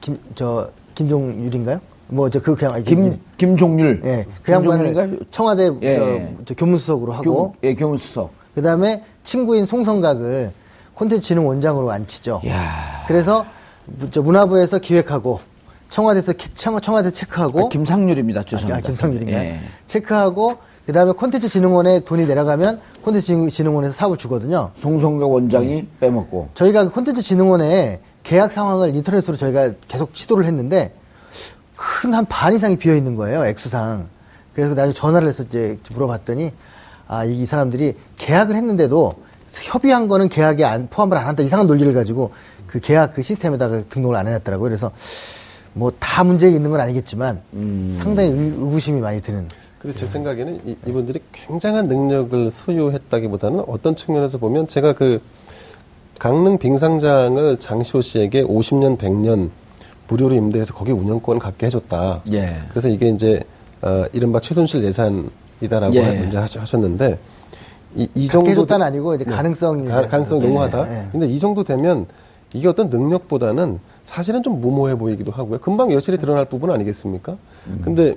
김 0.00 0.16
저 0.36 0.70
김종율인가요? 0.94 1.80
뭐 2.08 2.28
저 2.30 2.40
그 2.40 2.54
그냥 2.54 2.82
김 2.84 3.20
김종률. 3.36 4.02
예, 4.04 4.26
그 4.42 4.52
양반을? 4.52 5.20
청와대 5.30 5.70
예. 5.82 5.94
저, 5.96 6.44
저 6.44 6.54
교문수석으로 6.54 7.12
하고 7.12 7.52
교, 7.52 7.54
예, 7.62 7.74
교문수석. 7.74 8.30
그다음에 8.54 9.02
친구인 9.24 9.66
송성각을 9.66 10.52
콘텐츠진흥원장으로 10.94 11.90
앉히죠. 11.90 12.40
야. 12.46 13.04
그래서 13.06 13.44
무- 13.86 14.10
저 14.10 14.22
문화부에서 14.22 14.78
기획하고 14.78 15.40
청와대에서 15.90 16.32
키- 16.34 16.54
청, 16.54 16.80
청와 16.80 17.02
대 17.02 17.10
체크하고 17.10 17.66
아, 17.66 17.68
김상률입니다. 17.68 18.40
아, 18.40 18.44
죄송합니다. 18.44 18.86
김성률인가요? 18.88 19.36
예. 19.38 19.58
체크하고 19.86 20.56
그다음에 20.86 21.12
콘텐츠 21.12 21.48
진흥원에 21.48 22.00
돈이 22.00 22.26
내려가면 22.26 22.80
콘텐츠 23.02 23.48
진흥원에서 23.50 23.92
사업을 23.94 24.16
주거든요. 24.18 24.70
송성각 24.76 25.30
원장이 25.30 25.88
빼먹고. 26.00 26.48
저희가 26.54 26.84
그 26.84 26.90
콘텐츠 26.90 27.22
진흥원에 27.22 28.00
계약 28.22 28.52
상황을 28.52 28.94
인터넷으로 28.94 29.36
저희가 29.36 29.72
계속 29.88 30.10
시도를 30.12 30.44
했는데 30.46 30.92
큰 31.76 32.12
한 32.14 32.24
반 32.28 32.54
이상이 32.54 32.76
비어 32.76 32.94
있는 32.94 33.16
거예요 33.16 33.44
액수상. 33.46 34.08
그래서 34.54 34.74
나중에 34.74 34.92
전화를 34.94 35.28
해서 35.28 35.42
이제 35.42 35.76
물어봤더니 35.92 36.52
아이 37.08 37.44
사람들이 37.46 37.94
계약을 38.16 38.54
했는데도 38.54 39.12
협의한 39.50 40.08
거는 40.08 40.28
계약에 40.28 40.64
안, 40.64 40.88
포함을 40.88 41.16
안 41.16 41.26
한다 41.26 41.42
이상한 41.42 41.66
논리를 41.66 41.92
가지고 41.92 42.32
그 42.66 42.80
계약 42.80 43.14
그 43.14 43.22
시스템에다가 43.22 43.82
등록을 43.90 44.16
안 44.16 44.26
해놨더라고요. 44.28 44.68
그래서 44.68 44.90
뭐 45.74 45.92
다 45.98 46.22
문제 46.22 46.48
있는 46.48 46.70
건 46.70 46.80
아니겠지만 46.80 47.40
상당히 47.98 48.28
의, 48.30 48.38
의구심이 48.38 49.00
많이 49.00 49.20
드는. 49.20 49.48
근데 49.80 49.96
제 49.96 50.06
생각에는 50.06 50.60
이, 50.64 50.76
이분들이 50.86 51.20
굉장한 51.32 51.88
능력을 51.88 52.50
소유했다기보다는 52.50 53.64
어떤 53.66 53.96
측면에서 53.96 54.38
보면 54.38 54.68
제가 54.68 54.92
그 54.92 55.20
강릉 56.20 56.58
빙상장을 56.58 57.58
장시호 57.58 58.00
씨에게 58.02 58.44
50년, 58.44 58.96
100년 58.96 59.50
무료로 60.08 60.34
임대해서 60.34 60.74
거기 60.74 60.92
운영권을 60.92 61.40
갖게 61.40 61.66
해줬다. 61.66 62.22
예. 62.32 62.56
그래서 62.70 62.88
이게 62.88 63.08
이제 63.08 63.40
어, 63.82 64.04
이른바 64.12 64.40
최순실 64.40 64.82
예산이다라고 64.84 65.94
예. 65.94 66.28
하시- 66.32 66.58
하셨는데 66.58 67.18
이, 67.96 68.08
이 68.14 68.28
정도 68.28 68.50
해줬다는 68.50 68.86
아니고 68.86 69.14
이제 69.14 69.24
가능성이 69.24 69.86
가, 69.86 70.06
가능성 70.08 70.42
예, 70.42 70.46
농후하다. 70.46 70.90
예. 70.92 71.08
근데 71.12 71.26
이 71.28 71.38
정도 71.38 71.62
되면 71.64 72.06
이게 72.52 72.68
어떤 72.68 72.88
능력보다는 72.90 73.80
사실은 74.04 74.42
좀 74.42 74.60
무모해 74.60 74.96
보이기도 74.96 75.32
하고요. 75.32 75.58
금방 75.60 75.92
여실히 75.92 76.18
드러날 76.18 76.44
부분 76.44 76.70
아니겠습니까? 76.70 77.36
근데 77.82 78.14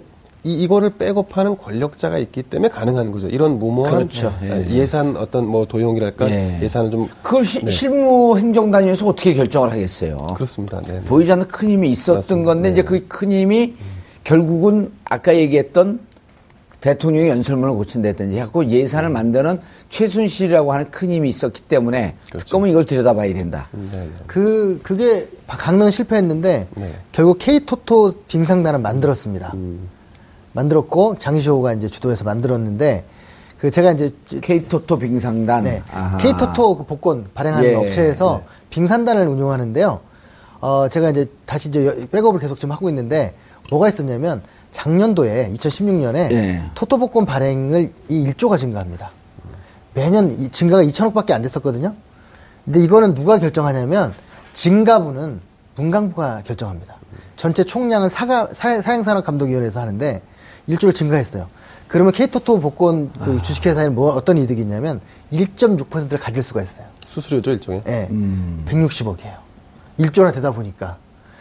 이, 0.47 0.53
이거를 0.63 0.91
백업하는 0.91 1.57
권력자가 1.57 2.17
있기 2.19 2.43
때문에 2.43 2.69
가능한 2.69 3.11
거죠. 3.11 3.27
이런 3.27 3.59
무모한 3.59 3.93
그렇죠. 3.95 4.33
예. 4.43 4.65
예산 4.69 5.17
어떤 5.17 5.45
뭐 5.45 5.65
도용이랄까 5.65 6.29
예. 6.29 6.59
예산을 6.61 6.89
좀 6.89 7.09
그걸 7.21 7.45
시- 7.45 7.63
네. 7.63 7.69
실무 7.69 8.37
행정 8.39 8.71
단위에서 8.71 9.07
어떻게 9.07 9.33
결정을 9.33 9.71
하겠어요? 9.71 10.15
그렇습니다. 10.35 10.79
네. 10.87 10.93
네. 10.93 11.01
보이지 11.03 11.31
않는 11.33 11.47
큰 11.49 11.69
힘이 11.69 11.89
있었던 11.91 12.15
맞습니다. 12.15 12.45
건데 12.53 12.69
네. 12.69 12.73
이제 12.73 12.81
그 12.83 13.07
큰 13.09 13.31
힘이 13.31 13.75
결국은 14.23 14.91
아까 15.05 15.35
얘기했던 15.35 15.99
대통령의 16.79 17.29
연설문을 17.31 17.73
고친다든지 17.75 18.37
하고 18.39 18.65
예산을 18.69 19.09
만드는 19.09 19.59
최순실이라고 19.89 20.71
하는 20.73 20.91
큰 20.91 21.09
힘이 21.09 21.29
있었기 21.29 21.61
때문에 21.63 22.15
그렇죠. 22.29 22.45
특검은 22.45 22.69
이걸 22.69 22.85
들여다봐야 22.85 23.33
된다. 23.33 23.67
네, 23.71 23.89
네. 23.97 24.09
그 24.27 24.79
그게 24.83 25.27
강릉 25.47 25.89
실패했는데 25.91 26.67
네. 26.75 26.93
결국 27.11 27.39
K토토 27.39 28.13
빙상단을 28.27 28.79
만들었습니다. 28.79 29.51
음. 29.55 29.89
만들었고 30.57 31.17
장시호가 31.19 31.73
이제 31.73 31.87
주도해서 31.87 32.23
만들었는데 32.23 33.03
그 33.59 33.69
제가 33.71 33.91
이제 33.91 34.11
K토토 34.41 34.97
빙상단. 34.97 35.63
네. 35.63 35.83
아하. 35.93 36.17
K토토 36.17 36.77
그 36.77 36.83
복권 36.85 37.27
발행하는 37.33 37.69
예. 37.69 37.75
업체에서 37.75 38.41
빙산단을 38.71 39.27
운영하는데요. 39.27 39.99
어, 40.61 40.87
제가 40.89 41.09
이제 41.11 41.27
다시 41.45 41.69
이제 41.69 41.85
여- 41.85 41.93
백업을 42.11 42.39
계속 42.39 42.59
좀 42.59 42.71
하고 42.71 42.89
있는데 42.89 43.35
뭐가 43.69 43.89
있었냐면 43.89 44.41
작년도에 44.71 45.51
2016년에 45.55 46.31
예. 46.31 46.61
토토 46.75 46.97
복권 46.97 47.25
발행을 47.25 47.91
이 48.09 48.27
1조가 48.31 48.57
증가합니다. 48.59 49.11
매년 49.93 50.31
이 50.39 50.49
증가가 50.49 50.83
2천억밖에 50.83 51.31
안 51.31 51.41
됐었거든요. 51.43 51.93
근데 52.65 52.79
이거는 52.83 53.13
누가 53.13 53.37
결정하냐면 53.39 54.13
증가분은 54.53 55.39
문광부가 55.75 56.41
결정합니다. 56.45 56.95
전체 57.35 57.63
총량은 57.63 58.09
사가, 58.09 58.49
사, 58.53 58.81
사행산업감독위원회에서 58.81 59.79
하는데 59.79 60.21
1조를 60.69 60.93
증가했어요. 60.93 61.47
그러면 61.87 62.11
K토토 62.13 62.59
복권 62.59 63.11
그 63.23 63.41
주식회사에는 63.41 63.95
뭐 63.95 64.11
어떤 64.13 64.37
이득이 64.37 64.61
있냐면 64.61 64.99
1.6%를 65.31 66.19
가질 66.19 66.43
수가 66.43 66.61
있어요. 66.61 66.85
수수료죠 67.05 67.51
일종의. 67.51 67.83
예. 67.87 68.07
음. 68.11 68.65
160억이에요. 68.67 69.35
1조나 69.99 70.33
되다 70.33 70.51
보니까. 70.51 70.97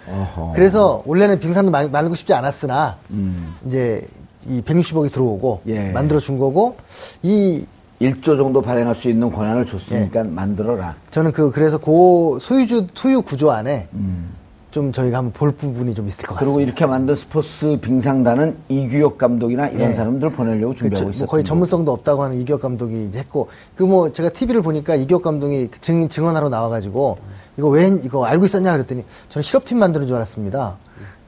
어허. 0.08 0.52
그래서 0.54 1.02
원래는 1.04 1.40
빙산도 1.40 1.70
만- 1.72 1.90
만들고 1.90 2.14
싶지 2.14 2.32
않았으나 2.32 2.96
음. 3.10 3.56
이제 3.66 4.06
이 4.48 4.62
160억이 4.62 5.12
들어오고 5.12 5.62
예. 5.66 5.90
만들어 5.90 6.20
준 6.20 6.38
거고 6.38 6.76
이 7.22 7.66
1조 8.00 8.36
정도 8.36 8.62
발행할 8.62 8.94
수 8.94 9.08
있는 9.10 9.32
권한을 9.32 9.62
예. 9.62 9.66
줬으니까 9.70 10.22
만들어라. 10.24 10.94
저는 11.10 11.32
그 11.32 11.50
그래서 11.50 11.78
그 11.78 12.38
소유주 12.40 12.86
소유 12.94 13.22
구조 13.22 13.50
안에 13.50 13.88
음. 13.94 14.30
좀 14.70 14.92
저희가 14.92 15.18
한번 15.18 15.32
볼 15.32 15.52
부분이 15.52 15.94
좀 15.94 16.06
있을 16.08 16.26
것 16.26 16.34
같습니다. 16.34 16.44
그리고 16.44 16.60
이렇게 16.60 16.84
만든 16.84 17.14
스포츠 17.14 17.78
빙상단은 17.80 18.56
이규혁 18.68 19.16
감독이나 19.16 19.68
이런 19.68 19.90
예. 19.90 19.94
사람들 19.94 20.30
보내려고 20.32 20.72
그 20.74 20.78
준비하고 20.80 21.04
저- 21.06 21.10
있었던 21.10 21.26
뭐 21.26 21.30
거의. 21.30 21.44
전문성도 21.44 21.92
없다고 21.92 22.22
하는 22.22 22.38
이기혁 22.40 22.60
감독이 22.60 23.06
이제 23.06 23.20
했고 23.20 23.48
그 23.74 23.84
뭐 23.86 24.12
제가 24.12 24.28
TV를 24.30 24.60
보니까 24.62 24.94
이기혁 24.96 25.22
감독이 25.22 25.68
그 25.70 25.80
증, 25.80 26.08
증언하러 26.08 26.48
나와가지고 26.50 27.16
이거 27.56 27.68
왜 27.68 27.86
이거 28.02 28.26
알고 28.26 28.44
있었냐 28.44 28.72
그랬더니 28.72 29.04
저는 29.30 29.42
실업팀 29.42 29.78
만드는 29.78 30.06
줄 30.06 30.16
알았습니다. 30.16 30.76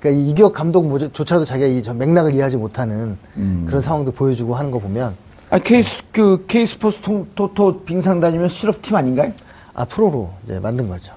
그러니까 0.01 0.20
이 0.22 0.31
이기혁 0.31 0.53
감독조차도 0.53 1.44
자기가 1.46 1.66
이저 1.68 1.94
맥락을 1.94 2.35
이해하지 2.35 2.57
못하는 2.59 3.16
음. 3.37 3.64
그런 3.66 3.81
상황도 3.81 4.12
보여주고 4.12 4.55
하는 4.55 4.70
거 4.70 4.79
보면 4.79 5.14
아, 5.51 5.59
K, 5.59 5.81
그, 6.12 6.44
통, 7.01 7.27
토토 7.35 7.81
빙상단이면 7.85 8.48
실업팀 8.48 8.94
아닌가요? 8.94 9.33
아 9.72 9.87
프로로 9.87 10.29
이제 10.44 10.61
만든 10.61 10.87
거죠. 10.88 11.14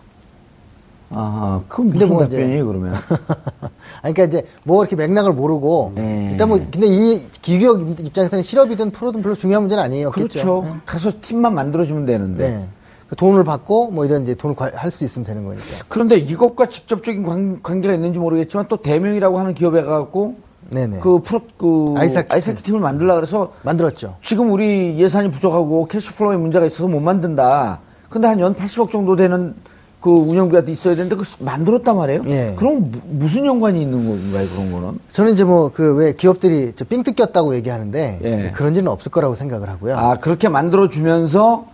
아, 1.13 1.61
근데 1.67 1.99
무슨 1.99 2.13
뭐 2.13 2.23
답변이에요, 2.23 2.65
그러면? 2.67 2.93
아니, 4.01 4.13
그러니까 4.13 4.23
이제 4.23 4.47
뭐 4.63 4.81
이렇게 4.83 4.95
맥락을 4.95 5.33
모르고 5.33 5.93
네. 5.95 6.29
일단 6.31 6.49
뭐 6.49 6.57
근데 6.57 6.87
이 6.87 7.21
기기혁 7.41 7.99
입장에서는 7.99 8.43
실업이든 8.43 8.91
프로든 8.91 9.21
별로 9.21 9.35
중요한 9.35 9.63
문제는 9.63 9.83
아니에요. 9.83 10.11
그렇죠. 10.11 10.77
가서 10.85 11.11
팀만 11.21 11.53
만들어주면 11.53 12.05
되는데. 12.05 12.49
네. 12.49 12.67
그 13.09 13.15
돈을 13.17 13.43
받고 13.43 13.91
뭐 13.91 14.05
이런 14.05 14.23
이제 14.23 14.33
돈을 14.35 14.55
할 14.57 14.89
수 14.89 15.03
있으면 15.03 15.25
되는 15.25 15.43
거니까. 15.43 15.63
그런데 15.89 16.15
이것과 16.15 16.67
직접적인 16.67 17.23
관, 17.23 17.61
관계가 17.61 17.93
있는지 17.93 18.19
모르겠지만 18.19 18.67
또 18.69 18.77
대명이라고 18.77 19.37
하는 19.37 19.53
기업에 19.53 19.83
가고 19.83 20.35
네네. 20.69 20.99
그 20.99 21.19
프로, 21.19 21.41
그 21.57 21.93
아이스하키 21.97 22.31
아이스하키 22.31 22.63
팀을 22.63 22.79
만들라 22.79 23.15
그래서 23.15 23.51
만들었죠. 23.63 24.15
지금 24.23 24.49
우리 24.53 24.97
예산이 24.97 25.29
부족하고 25.29 25.87
cash 25.87 26.09
flow에 26.09 26.37
문제가 26.37 26.65
있어서 26.65 26.87
못 26.87 27.01
만든다. 27.01 27.79
근데 28.09 28.29
한 28.29 28.39
연 28.39 28.55
80억 28.55 28.89
정도 28.91 29.17
되는 29.17 29.55
그 30.01 30.09
운영비가 30.09 30.63
있어야 30.67 30.95
되는데 30.95 31.15
그 31.15 31.23
만들었단 31.39 31.95
말이에요. 31.95 32.23
예. 32.27 32.53
그럼 32.57 32.89
무- 32.91 32.99
무슨 33.19 33.45
연관이 33.45 33.81
있는 33.83 34.07
건가요, 34.07 34.47
그런 34.49 34.71
거는? 34.71 34.99
저는 35.11 35.33
이제 35.33 35.43
뭐 35.43 35.69
그 35.69 35.93
왜 35.95 36.13
기업들이 36.13 36.73
저 36.73 36.84
삥 36.84 37.03
뜯겼다고 37.03 37.53
얘기하는데 37.55 38.19
예. 38.23 38.51
그런 38.55 38.75
일은 38.75 38.87
없을 38.87 39.11
거라고 39.11 39.35
생각을 39.35 39.69
하고요. 39.69 39.95
아, 39.95 40.15
그렇게 40.17 40.49
만들어 40.49 40.89
주면서 40.89 41.67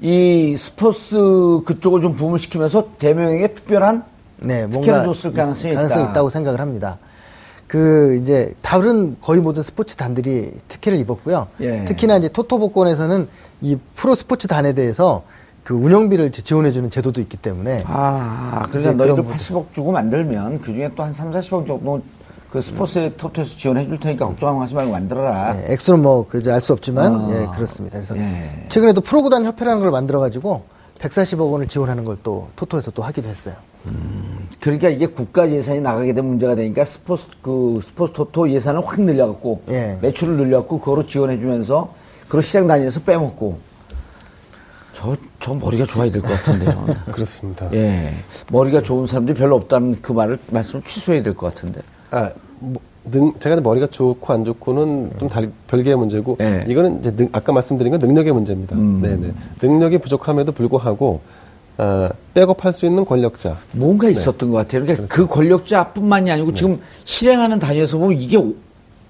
이 0.00 0.54
스포츠 0.58 1.16
그쪽을 1.64 2.02
좀 2.02 2.14
부문시키면서 2.16 2.88
대명에게 2.98 3.54
특별한 3.54 4.04
네, 4.40 4.68
특혜를 4.68 5.04
줬을 5.04 5.32
가능성이 5.32 5.74
가능성이 5.74 6.02
있다. 6.02 6.10
있다 6.10 6.22
고 6.22 6.28
생각을 6.30 6.60
합니다. 6.60 6.98
그 7.68 8.18
이제 8.20 8.52
다른 8.60 9.16
거의 9.22 9.40
모든 9.40 9.62
스포츠 9.62 9.96
단들이 9.96 10.50
특혜를 10.68 10.98
입었고요. 10.98 11.46
예. 11.60 11.84
특히나 11.86 12.16
이제 12.18 12.28
토토 12.28 12.58
복권에서는 12.58 13.28
이 13.62 13.78
프로 13.94 14.14
스포츠 14.14 14.46
단에 14.46 14.74
대해서 14.74 15.22
그 15.64 15.74
운영비를 15.74 16.32
지- 16.32 16.42
지원해주는 16.42 16.90
제도도 16.90 17.20
있기 17.20 17.36
때문에 17.36 17.84
아, 17.86 18.66
그러니까 18.70 19.04
그런 19.04 19.22
80억 19.24 19.66
주고 19.74 19.92
만들면 19.92 20.60
그 20.60 20.72
중에 20.72 20.90
또 20.96 21.04
한 21.04 21.12
3, 21.12 21.30
40억 21.30 21.66
정도 21.66 22.02
그 22.50 22.60
스포츠 22.60 23.14
토토에서 23.16 23.56
지원해 23.56 23.86
줄 23.86 23.98
테니까 23.98 24.26
걱정하지 24.26 24.74
말고 24.74 24.92
만들어라. 24.92 25.54
네, 25.54 25.64
액수는 25.72 26.02
뭐 26.02 26.26
그저 26.28 26.52
알수 26.52 26.72
없지만 26.74 27.14
아. 27.14 27.28
예 27.30 27.46
그렇습니다. 27.54 27.96
그래서 27.98 28.16
예. 28.18 28.66
최근에도 28.68 29.00
프로구단 29.00 29.44
협회라는 29.46 29.80
걸 29.80 29.90
만들어가지고 29.90 30.62
140억 30.98 31.50
원을 31.50 31.68
지원하는 31.68 32.04
걸 32.04 32.18
또 32.22 32.48
토토에서 32.56 32.90
또 32.90 33.02
하기도 33.02 33.28
했어요. 33.28 33.54
그러니까 34.60 34.88
이게 34.90 35.06
국가 35.06 35.50
예산이 35.50 35.80
나가게 35.80 36.12
되면 36.12 36.30
문제가 36.30 36.54
되니까 36.54 36.84
스포츠 36.84 37.24
그 37.40 37.80
스포츠 37.82 38.12
토토 38.12 38.48
예산을 38.50 38.86
확 38.86 39.00
늘려갖고 39.00 39.62
예. 39.70 39.98
매출을 40.02 40.36
늘려갖고 40.36 40.78
그거로 40.80 41.06
지원해주면서 41.06 41.92
그걸 42.26 42.42
시장 42.42 42.66
단위에서 42.66 43.00
빼먹고 43.00 43.58
저 44.92 45.16
저 45.40 45.54
머리가 45.54 45.84
좋아야 45.86 46.10
될 46.10 46.22
것 46.22 46.28
같은데요. 46.28 46.86
그렇습니다. 47.12 47.68
예, 47.72 48.12
머리가 48.50 48.82
좋은 48.82 49.06
사람들이 49.06 49.36
별로 49.36 49.56
없다는 49.56 50.00
그 50.02 50.12
말을 50.12 50.38
말씀을 50.50 50.84
취소해야 50.84 51.22
될 51.22 51.34
것 51.34 51.52
같은데. 51.52 51.80
아, 52.10 52.30
뭐, 52.60 52.80
능, 53.04 53.32
제가 53.40 53.60
머리가 53.60 53.88
좋고 53.88 54.32
안 54.32 54.44
좋고는 54.44 55.10
좀 55.18 55.28
달, 55.28 55.50
별개의 55.66 55.96
문제고, 55.96 56.36
네. 56.38 56.64
이거는 56.68 57.00
이제 57.00 57.10
능- 57.16 57.28
아까 57.32 57.52
말씀드린 57.52 57.90
건 57.90 57.98
능력의 58.00 58.32
문제입니다. 58.32 58.76
음. 58.76 59.00
네네. 59.02 59.32
능력이 59.60 59.98
부족함에도 59.98 60.52
불구하고, 60.52 61.20
아, 61.78 62.08
백업할 62.34 62.72
수 62.72 62.86
있는 62.86 63.04
권력자. 63.04 63.56
뭔가 63.72 64.08
있었던 64.10 64.50
것 64.50 64.58
같아요. 64.58 64.82
그러니까 64.82 65.06
그 65.12 65.26
권력자뿐만이 65.26 66.30
아니고 66.30 66.52
지금 66.54 66.78
실행하는 67.04 67.58
단위에서 67.58 67.98
보면 67.98 68.20
이게 68.20 68.36
오- 68.36 68.54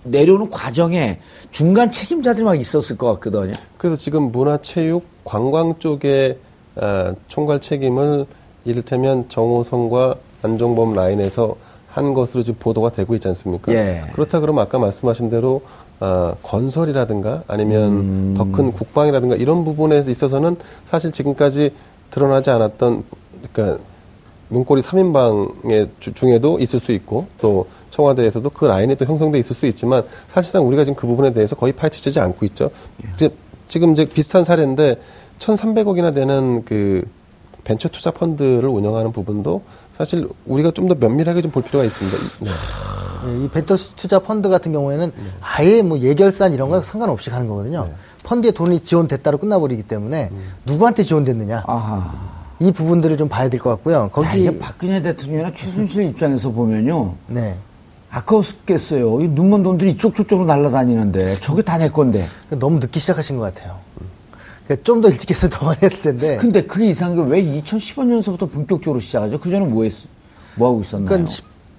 내려오는 0.04 0.50
과정에 0.50 1.20
중간 1.50 1.92
책임자들이 1.92 2.44
막 2.44 2.58
있었을 2.58 2.96
것 2.96 3.12
같거든요. 3.14 3.54
그래서 3.78 3.96
지금 3.96 4.32
문화체육, 4.32 5.04
관광 5.24 5.78
쪽에 5.78 6.38
아, 6.76 7.14
총괄 7.28 7.60
책임을 7.60 8.26
이를테면 8.64 9.28
정호성과 9.28 10.16
안종범 10.42 10.94
라인에서 10.94 11.56
한 11.90 12.14
것으로 12.14 12.42
지금 12.42 12.58
보도가 12.58 12.92
되고 12.92 13.14
있지 13.14 13.28
않습니까? 13.28 13.72
예. 13.72 14.04
그렇다 14.14 14.40
그러면 14.40 14.62
아까 14.62 14.78
말씀하신 14.78 15.30
대로 15.30 15.62
아, 16.00 16.34
건설이라든가 16.42 17.44
아니면 17.46 17.92
음. 17.92 18.34
더큰 18.36 18.72
국방이라든가 18.72 19.36
이런 19.36 19.64
부분에 19.64 20.02
있어서는 20.06 20.56
사실 20.88 21.12
지금까지 21.12 21.72
드러나지 22.10 22.50
않았던 22.50 23.04
그러니까 23.52 23.78
문고리 24.52 24.82
3인방의 24.82 25.88
중에도 26.14 26.58
있을 26.58 26.78
수 26.78 26.92
있고 26.92 27.26
또 27.40 27.66
청와대에서도 27.90 28.48
그 28.50 28.66
라인이 28.66 28.94
또 28.96 29.04
형성돼 29.06 29.38
있을 29.38 29.56
수 29.56 29.66
있지만 29.66 30.04
사실상 30.28 30.66
우리가 30.66 30.84
지금 30.84 30.94
그 30.94 31.06
부분에 31.06 31.32
대해서 31.32 31.56
거의 31.56 31.72
파헤치지 31.72 32.20
않고 32.20 32.44
있죠. 32.46 32.70
이제 33.14 33.30
지금 33.68 33.92
이제 33.92 34.04
비슷한 34.04 34.44
사례인데 34.44 34.96
1,300억이나 35.38 36.14
되는 36.14 36.64
그 36.64 37.02
벤처 37.64 37.88
투자 37.88 38.10
펀드를 38.10 38.68
운영하는 38.68 39.12
부분도 39.12 39.62
사실 39.94 40.28
우리가 40.46 40.70
좀 40.72 40.88
더 40.88 40.94
면밀하게 40.94 41.42
좀 41.42 41.50
볼 41.52 41.62
필요가 41.62 41.84
있습니다. 41.84 42.18
네. 42.40 42.50
예, 43.24 43.44
이 43.44 43.48
베터 43.48 43.76
투자 43.96 44.18
펀드 44.18 44.48
같은 44.48 44.72
경우에는 44.72 45.12
아예 45.40 45.80
뭐 45.82 45.98
예결산 46.00 46.52
이런 46.52 46.68
거 46.68 46.82
상관없이 46.82 47.30
가는 47.30 47.46
거거든요. 47.46 47.88
펀드에 48.24 48.50
돈이 48.50 48.80
지원됐다로 48.80 49.38
끝나버리기 49.38 49.84
때문에 49.84 50.30
누구한테 50.66 51.04
지원됐느냐 51.04 51.62
아하. 51.66 52.31
이 52.62 52.72
부분들을 52.72 53.16
좀 53.16 53.28
봐야 53.28 53.48
될 53.48 53.60
것 53.60 53.70
같고요. 53.70 53.94
야, 53.96 54.08
거기 54.12 54.40
이게 54.42 54.58
박근혜 54.58 55.02
대통령이나 55.02 55.52
최순실 55.54 56.04
입장에서 56.04 56.50
보면요. 56.50 57.14
네 57.26 57.56
아까웠겠어요. 58.10 59.20
이 59.22 59.28
눈먼 59.28 59.62
돈들이 59.62 59.90
이쪽 59.92 60.14
저쪽으로 60.14 60.46
날아다니는데 60.46 61.40
저게 61.40 61.62
다 61.62 61.78
내 61.78 61.88
건데. 61.88 62.26
그러니까 62.46 62.64
너무 62.66 62.78
늦게 62.78 63.00
시작하신 63.00 63.38
것 63.38 63.52
같아요. 63.54 63.76
그러니까 64.66 64.84
좀더 64.84 65.08
일찍 65.08 65.30
했으면 65.30 65.50
더 65.50 65.66
많이 65.66 65.78
했을 65.82 66.02
텐데. 66.02 66.36
근데 66.36 66.62
그게 66.64 66.86
이상한 66.90 67.16
게 67.16 67.22
왜 67.22 67.42
2015년서부터 67.42 68.50
본격적으로 68.50 69.00
시작하죠? 69.00 69.40
그 69.40 69.50
전에 69.50 69.64
뭐 69.66 69.84
했, 69.84 69.92
뭐 70.56 70.68
하고 70.68 70.80
있었나요? 70.82 71.08
그러니까 71.08 71.32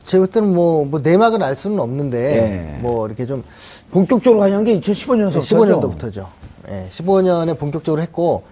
제가 0.06 0.26
볼 0.26 0.28
때는 0.32 0.54
뭐, 0.54 0.84
뭐 0.86 1.00
내막은 1.00 1.41
알 1.41 1.56
수는 1.56 1.80
없는데 1.80 2.76
예. 2.78 2.82
뭐 2.82 3.06
이렇게 3.08 3.26
좀 3.26 3.43
본격적으로 3.91 4.39
관여한 4.41 4.63
게 4.65 4.78
2015년서부터. 4.80 5.39
15년도부터죠. 5.39 6.26
예, 6.69 6.88
15년에 6.91 7.58
본격적으로 7.58 8.02
했고, 8.02 8.43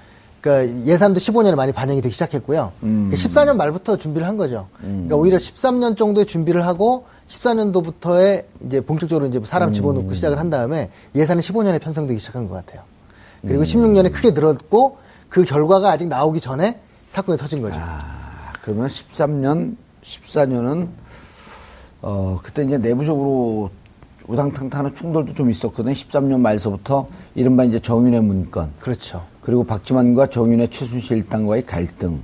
그러니까 0.41 0.85
예산도 0.85 1.19
15년에 1.19 1.55
많이 1.55 1.71
반영이 1.71 2.01
되기 2.01 2.11
시작했고요. 2.13 2.71
음. 2.83 3.11
그러니까 3.11 3.29
14년 3.29 3.55
말부터 3.55 3.97
준비를 3.97 4.27
한 4.27 4.37
거죠. 4.37 4.67
그러니까 4.79 5.15
오히려 5.15 5.37
13년 5.37 5.95
정도의 5.95 6.25
준비를 6.25 6.65
하고 6.65 7.05
14년도부터에 7.27 8.45
이제 8.65 8.81
본격적으로 8.81 9.27
이제 9.27 9.39
사람 9.45 9.69
음. 9.69 9.73
집어넣고 9.73 10.13
시작을 10.13 10.39
한 10.39 10.49
다음에 10.49 10.89
예산은 11.15 11.41
15년에 11.41 11.79
편성되기 11.79 12.19
시작한 12.19 12.49
것 12.49 12.55
같아요. 12.55 12.81
음. 13.43 13.49
그리고 13.49 13.63
16년에 13.63 14.11
크게 14.11 14.31
늘었고 14.31 14.97
그 15.29 15.43
결과가 15.43 15.91
아직 15.91 16.07
나오기 16.07 16.41
전에 16.41 16.79
사건이 17.07 17.37
터진 17.37 17.61
거죠. 17.61 17.79
아, 17.79 18.51
그러면 18.61 18.87
13년, 18.87 19.75
14년은 20.01 20.87
어 22.01 22.39
그때 22.41 22.63
이제 22.63 22.77
내부적으로 22.79 23.69
우당탕탕한 24.27 24.95
충돌도 24.95 25.33
좀 25.35 25.49
있었거든요. 25.49 25.93
13년 25.93 26.39
말서부터 26.39 27.07
이른바 27.35 27.63
이제 27.63 27.79
정윤의 27.79 28.21
문건 28.21 28.71
그렇죠. 28.79 29.23
그리고 29.41 29.63
박지만과 29.63 30.27
정윤의 30.27 30.69
최순실 30.69 31.17
일당과의 31.17 31.65
갈등. 31.65 32.21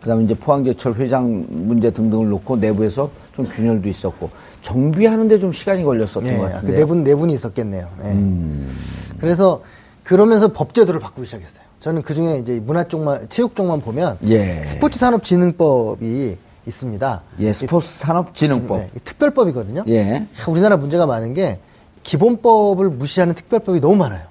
그다음에 0.00 0.24
이제 0.24 0.34
포항제철 0.34 0.94
회장 0.94 1.44
문제 1.48 1.90
등등을 1.90 2.28
놓고 2.30 2.56
내부에서 2.56 3.10
좀 3.34 3.46
균열도 3.46 3.88
있었고 3.88 4.30
정비하는데 4.62 5.38
좀 5.38 5.52
시간이 5.52 5.84
걸렸었던 5.84 6.26
예, 6.26 6.36
것그 6.36 6.52
같은데. 6.52 6.76
내분 6.76 7.04
내분이 7.04 7.34
있었겠네요. 7.34 7.88
예. 8.04 8.08
음. 8.08 8.70
그래서 9.18 9.62
그러면서 10.02 10.52
법제도를 10.52 11.00
바꾸기 11.00 11.26
시작했어요. 11.26 11.60
저는 11.80 12.02
그 12.02 12.14
중에 12.14 12.38
이제 12.38 12.60
문화 12.60 12.84
쪽만 12.84 13.28
체육 13.28 13.54
쪽만 13.54 13.80
보면 13.80 14.18
예. 14.28 14.64
스포츠 14.66 14.98
산업진흥법이 14.98 16.36
있습니다. 16.66 17.22
예, 17.40 17.52
스포츠 17.52 17.86
산업진흥법. 17.98 18.78
네, 18.78 18.88
이 18.96 18.98
특별법이거든요. 19.00 19.84
예. 19.88 20.26
우리나라 20.48 20.76
문제가 20.76 21.06
많은 21.06 21.34
게 21.34 21.58
기본법을 22.02 22.88
무시하는 22.90 23.34
특별법이 23.34 23.80
너무 23.80 23.96
많아요. 23.96 24.22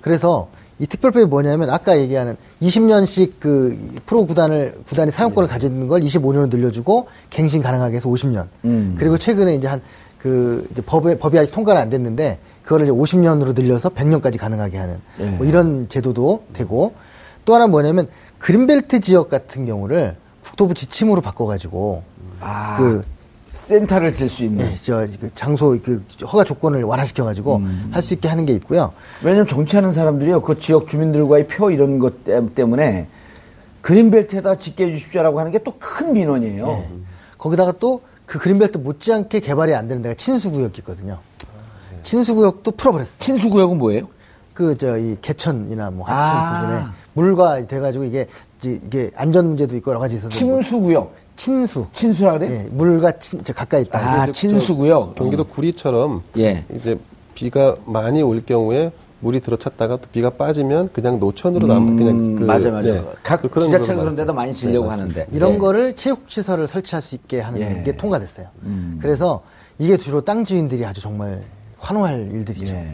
그래서 0.00 0.48
이 0.78 0.86
특별법이 0.86 1.24
뭐냐면 1.26 1.70
아까 1.70 1.98
얘기하는 1.98 2.36
20년씩 2.60 3.32
그 3.40 3.78
프로 4.04 4.26
구단을 4.26 4.78
구단이 4.86 5.10
사용권을 5.10 5.48
가지는 5.48 5.88
걸 5.88 6.00
25년으로 6.02 6.50
늘려주고 6.50 7.08
갱신 7.30 7.62
가능하게 7.62 7.96
해서 7.96 8.08
50년. 8.08 8.48
음. 8.64 8.94
그리고 8.98 9.16
최근에 9.16 9.54
이제 9.54 9.68
한그 9.68 10.68
이제 10.70 10.82
법에 10.82 11.18
법이 11.18 11.38
아직 11.38 11.50
통과는 11.52 11.80
안 11.80 11.88
됐는데 11.88 12.38
그거를 12.62 12.86
이제 12.86 12.92
50년으로 12.92 13.54
늘려서 13.54 13.90
100년까지 13.90 14.38
가능하게 14.38 14.76
하는 14.76 15.00
예. 15.20 15.24
뭐 15.24 15.46
이런 15.46 15.88
제도도 15.88 16.44
되고 16.52 16.94
또 17.44 17.54
하나 17.54 17.64
는 17.64 17.70
뭐냐면 17.70 18.08
그린벨트 18.38 19.00
지역 19.00 19.30
같은 19.30 19.64
경우를 19.64 20.16
국토부 20.42 20.74
지침으로 20.74 21.22
바꿔가지고 21.22 22.02
아, 22.40 22.76
그 22.76 23.02
센터를 23.70 24.14
질 24.14 24.28
수 24.28 24.44
있는. 24.44 24.64
네, 24.64 24.74
저, 24.76 25.04
그 25.20 25.28
장소, 25.34 25.76
그, 25.82 26.04
허가 26.22 26.44
조건을 26.44 26.84
완화시켜가지고 26.84 27.56
음. 27.56 27.88
할수 27.92 28.14
있게 28.14 28.28
하는 28.28 28.46
게 28.46 28.52
있고요. 28.54 28.92
왜냐면 29.22 29.46
정치하는 29.48 29.90
사람들이요, 29.92 30.42
그 30.42 30.58
지역 30.58 30.86
주민들과의 30.88 31.48
표 31.48 31.70
이런 31.70 31.98
것 31.98 32.24
때- 32.24 32.40
때문에 32.54 33.08
그린벨트에다 33.82 34.56
짓게 34.56 34.86
해주십시오라고 34.86 35.38
하는 35.40 35.50
게 35.52 35.58
또 35.58 35.74
큰 35.78 36.12
민원이에요. 36.12 36.66
네. 36.66 36.88
거기다가 37.38 37.72
또 37.72 38.00
그 38.26 38.40
그린벨트 38.40 38.78
못지않게 38.78 39.38
개발이 39.38 39.72
안 39.72 39.86
되는 39.86 40.02
데가 40.02 40.16
친수구역이 40.16 40.78
있거든요. 40.80 41.18
친수구역도 42.02 42.72
풀어버렸어요. 42.72 43.18
친수구역은 43.20 43.78
뭐예요? 43.78 44.08
그, 44.52 44.76
저, 44.76 44.96
이 44.98 45.16
개천이나 45.22 45.90
뭐 45.92 46.04
하천 46.08 46.36
아. 46.36 46.60
부분에 46.60 46.84
물과 47.14 47.66
돼가지고 47.68 48.02
이게, 48.02 48.26
이게 48.64 49.10
안전 49.14 49.46
문제도 49.46 49.76
있고 49.76 49.92
여러 49.92 50.00
가지 50.00 50.16
있어서. 50.16 50.26
뭐 50.28 50.36
침수구역. 50.60 51.14
친수. 51.36 51.86
친수라 51.92 52.38
그래? 52.38 52.50
예, 52.64 52.68
물과 52.70 53.12
친, 53.18 53.42
저 53.44 53.52
가까이 53.52 53.82
있다. 53.82 53.98
아, 54.22 54.26
친수구역. 54.32 55.14
경기도 55.14 55.44
구리처럼 55.44 56.22
예. 56.38 56.64
이제 56.74 56.98
비가 57.34 57.74
많이 57.84 58.22
올 58.22 58.44
경우에 58.44 58.90
물이 59.20 59.40
들어찼다가 59.40 59.96
또 59.96 60.02
비가 60.12 60.30
빠지면 60.30 60.88
그냥 60.92 61.18
노천으로 61.18 61.66
남 61.66 61.88
음, 61.88 61.96
그냥 61.96 62.36
그, 62.36 62.44
맞아, 62.44 62.70
맞아. 62.70 62.92
네. 62.92 63.04
각 63.22 63.42
그- 63.42 63.48
그런 63.48 63.68
지자체는 63.68 63.96
거로 63.96 64.00
그런 64.00 64.14
데도 64.16 64.32
말하죠. 64.32 64.34
많이 64.34 64.54
지려고 64.54 64.84
네. 64.86 64.90
하는데. 64.90 65.26
이런 65.32 65.54
예. 65.54 65.58
거를 65.58 65.96
체육시설을 65.96 66.66
설치할 66.66 67.02
수 67.02 67.14
있게 67.14 67.40
하는 67.40 67.60
예. 67.60 67.82
게 67.82 67.96
통과됐어요. 67.96 68.46
음. 68.62 68.98
그래서 69.00 69.42
이게 69.78 69.96
주로 69.96 70.20
땅 70.22 70.44
지인들이 70.44 70.84
아주 70.84 71.00
정말 71.00 71.42
환호할 71.78 72.30
일들이죠. 72.32 72.74
예. 72.74 72.88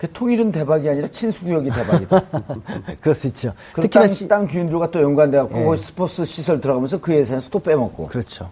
그 0.00 0.10
통일은 0.12 0.50
대박이 0.50 0.88
아니라 0.88 1.08
친수구역이 1.08 1.68
대박이다. 1.72 2.22
그럴 3.02 3.14
수 3.14 3.26
있죠. 3.26 3.52
그 3.74 3.82
특히나 3.82 4.06
땅, 4.06 4.14
시- 4.14 4.28
땅 4.28 4.48
주인들과 4.48 4.90
또 4.90 5.02
연관돼갖고 5.02 5.76
예. 5.76 5.80
스포츠 5.82 6.24
시설 6.24 6.58
들어가면서 6.58 6.98
그 7.02 7.14
예산에서 7.14 7.50
또 7.50 7.58
빼먹고. 7.58 8.06
그렇죠. 8.06 8.48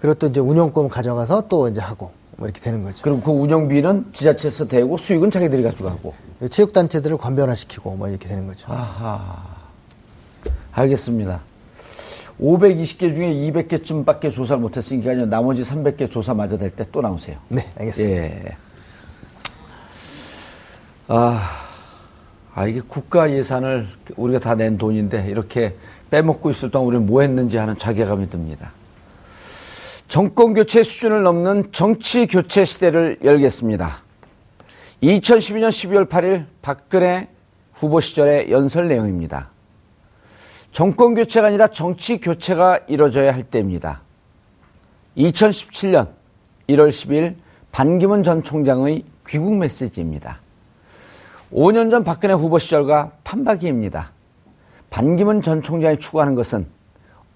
그리고 0.00 0.14
또 0.14 0.26
이제 0.26 0.40
운영권 0.40 0.88
가져가서 0.88 1.46
또 1.46 1.68
이제 1.68 1.80
하고 1.80 2.10
뭐 2.36 2.48
이렇게 2.48 2.60
되는 2.60 2.82
거죠. 2.82 3.02
그리고 3.04 3.20
그 3.20 3.30
운영비는 3.30 4.06
지자체에서 4.14 4.66
대고 4.66 4.98
수익은 4.98 5.30
자기들이 5.30 5.62
가져가고. 5.62 6.12
체육단체들을 6.50 7.18
관변화시키고 7.18 7.94
뭐 7.94 8.08
이렇게 8.08 8.26
되는 8.28 8.44
거죠. 8.48 8.66
아하. 8.68 9.44
알겠습니다. 10.72 11.40
520개 12.40 13.14
중에 13.14 13.32
200개쯤 13.32 14.04
밖에 14.04 14.28
조사를 14.28 14.60
못했으니까 14.60 15.12
아니요. 15.12 15.26
나머지 15.26 15.62
300개 15.62 16.10
조사마저 16.10 16.58
될 16.58 16.70
때 16.74 16.84
또 16.90 17.00
나오세요. 17.00 17.36
네, 17.46 17.70
알겠습니다. 17.78 18.16
예. 18.24 18.56
아, 21.06 21.50
아, 22.54 22.66
이게 22.66 22.80
국가 22.80 23.30
예산을 23.30 23.86
우리가 24.16 24.40
다 24.40 24.54
낸 24.54 24.78
돈인데 24.78 25.26
이렇게 25.28 25.76
빼먹고 26.10 26.50
있을 26.50 26.70
동안 26.70 26.88
우리는 26.88 27.06
뭐 27.06 27.20
했는지 27.20 27.58
하는 27.58 27.76
자괴감이 27.76 28.30
듭니다. 28.30 28.72
정권 30.08 30.54
교체 30.54 30.82
수준을 30.82 31.22
넘는 31.22 31.72
정치 31.72 32.26
교체 32.26 32.64
시대를 32.64 33.18
열겠습니다. 33.22 34.02
2012년 35.02 35.68
12월 35.68 36.08
8일 36.08 36.46
박근혜 36.62 37.28
후보 37.74 38.00
시절의 38.00 38.50
연설 38.50 38.88
내용입니다. 38.88 39.50
정권 40.72 41.14
교체가 41.14 41.48
아니라 41.48 41.68
정치 41.68 42.18
교체가 42.18 42.80
이루어져야 42.88 43.34
할 43.34 43.42
때입니다. 43.42 44.02
2017년 45.16 46.08
1월 46.68 46.88
10일 46.88 47.34
반기문 47.72 48.22
전 48.22 48.42
총장의 48.42 49.04
귀국 49.26 49.56
메시지입니다. 49.56 50.43
5년 51.54 51.90
전 51.90 52.02
박근혜 52.02 52.34
후보 52.34 52.58
시절과 52.58 53.12
판박이입니다. 53.22 54.10
반기문 54.90 55.40
전 55.40 55.62
총장이 55.62 55.98
추구하는 55.98 56.34
것은 56.34 56.66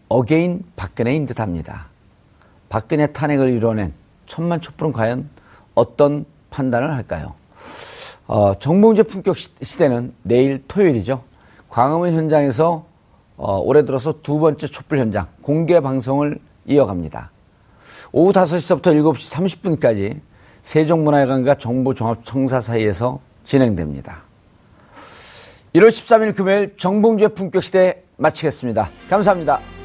again 0.08 0.64
박근혜인 0.74 1.26
듯합니다. 1.26 1.86
박근혜 2.68 3.06
탄핵을 3.06 3.52
이뤄낸 3.52 3.92
천만 4.26 4.60
촛불은 4.60 4.92
과연 4.92 5.28
어떤 5.74 6.24
판단을 6.50 6.92
할까요? 6.94 7.34
어, 8.26 8.54
정봉재 8.58 9.04
품격 9.04 9.36
시- 9.38 9.50
시대는 9.62 10.12
내일 10.22 10.64
토요일이죠. 10.66 11.22
광화문 11.68 12.12
현장에서 12.12 12.86
어, 13.36 13.58
올해 13.58 13.84
들어서 13.84 14.20
두 14.22 14.38
번째 14.40 14.66
촛불 14.66 14.98
현장 14.98 15.28
공개 15.42 15.78
방송을 15.80 16.38
이어갑니다. 16.66 17.30
오후 18.10 18.32
5시서부터 18.32 18.86
7시 18.86 19.78
30분까지 19.78 20.20
세종문화회관과 20.62 21.54
정부종합청사 21.56 22.60
사이에서 22.60 23.20
진행됩니다. 23.48 24.24
1월 25.74 25.88
13일 25.88 26.36
금요일 26.36 26.76
정봉주의 26.76 27.34
품격시대 27.34 28.02
마치겠습니다. 28.18 28.90
감사합니다. 29.08 29.77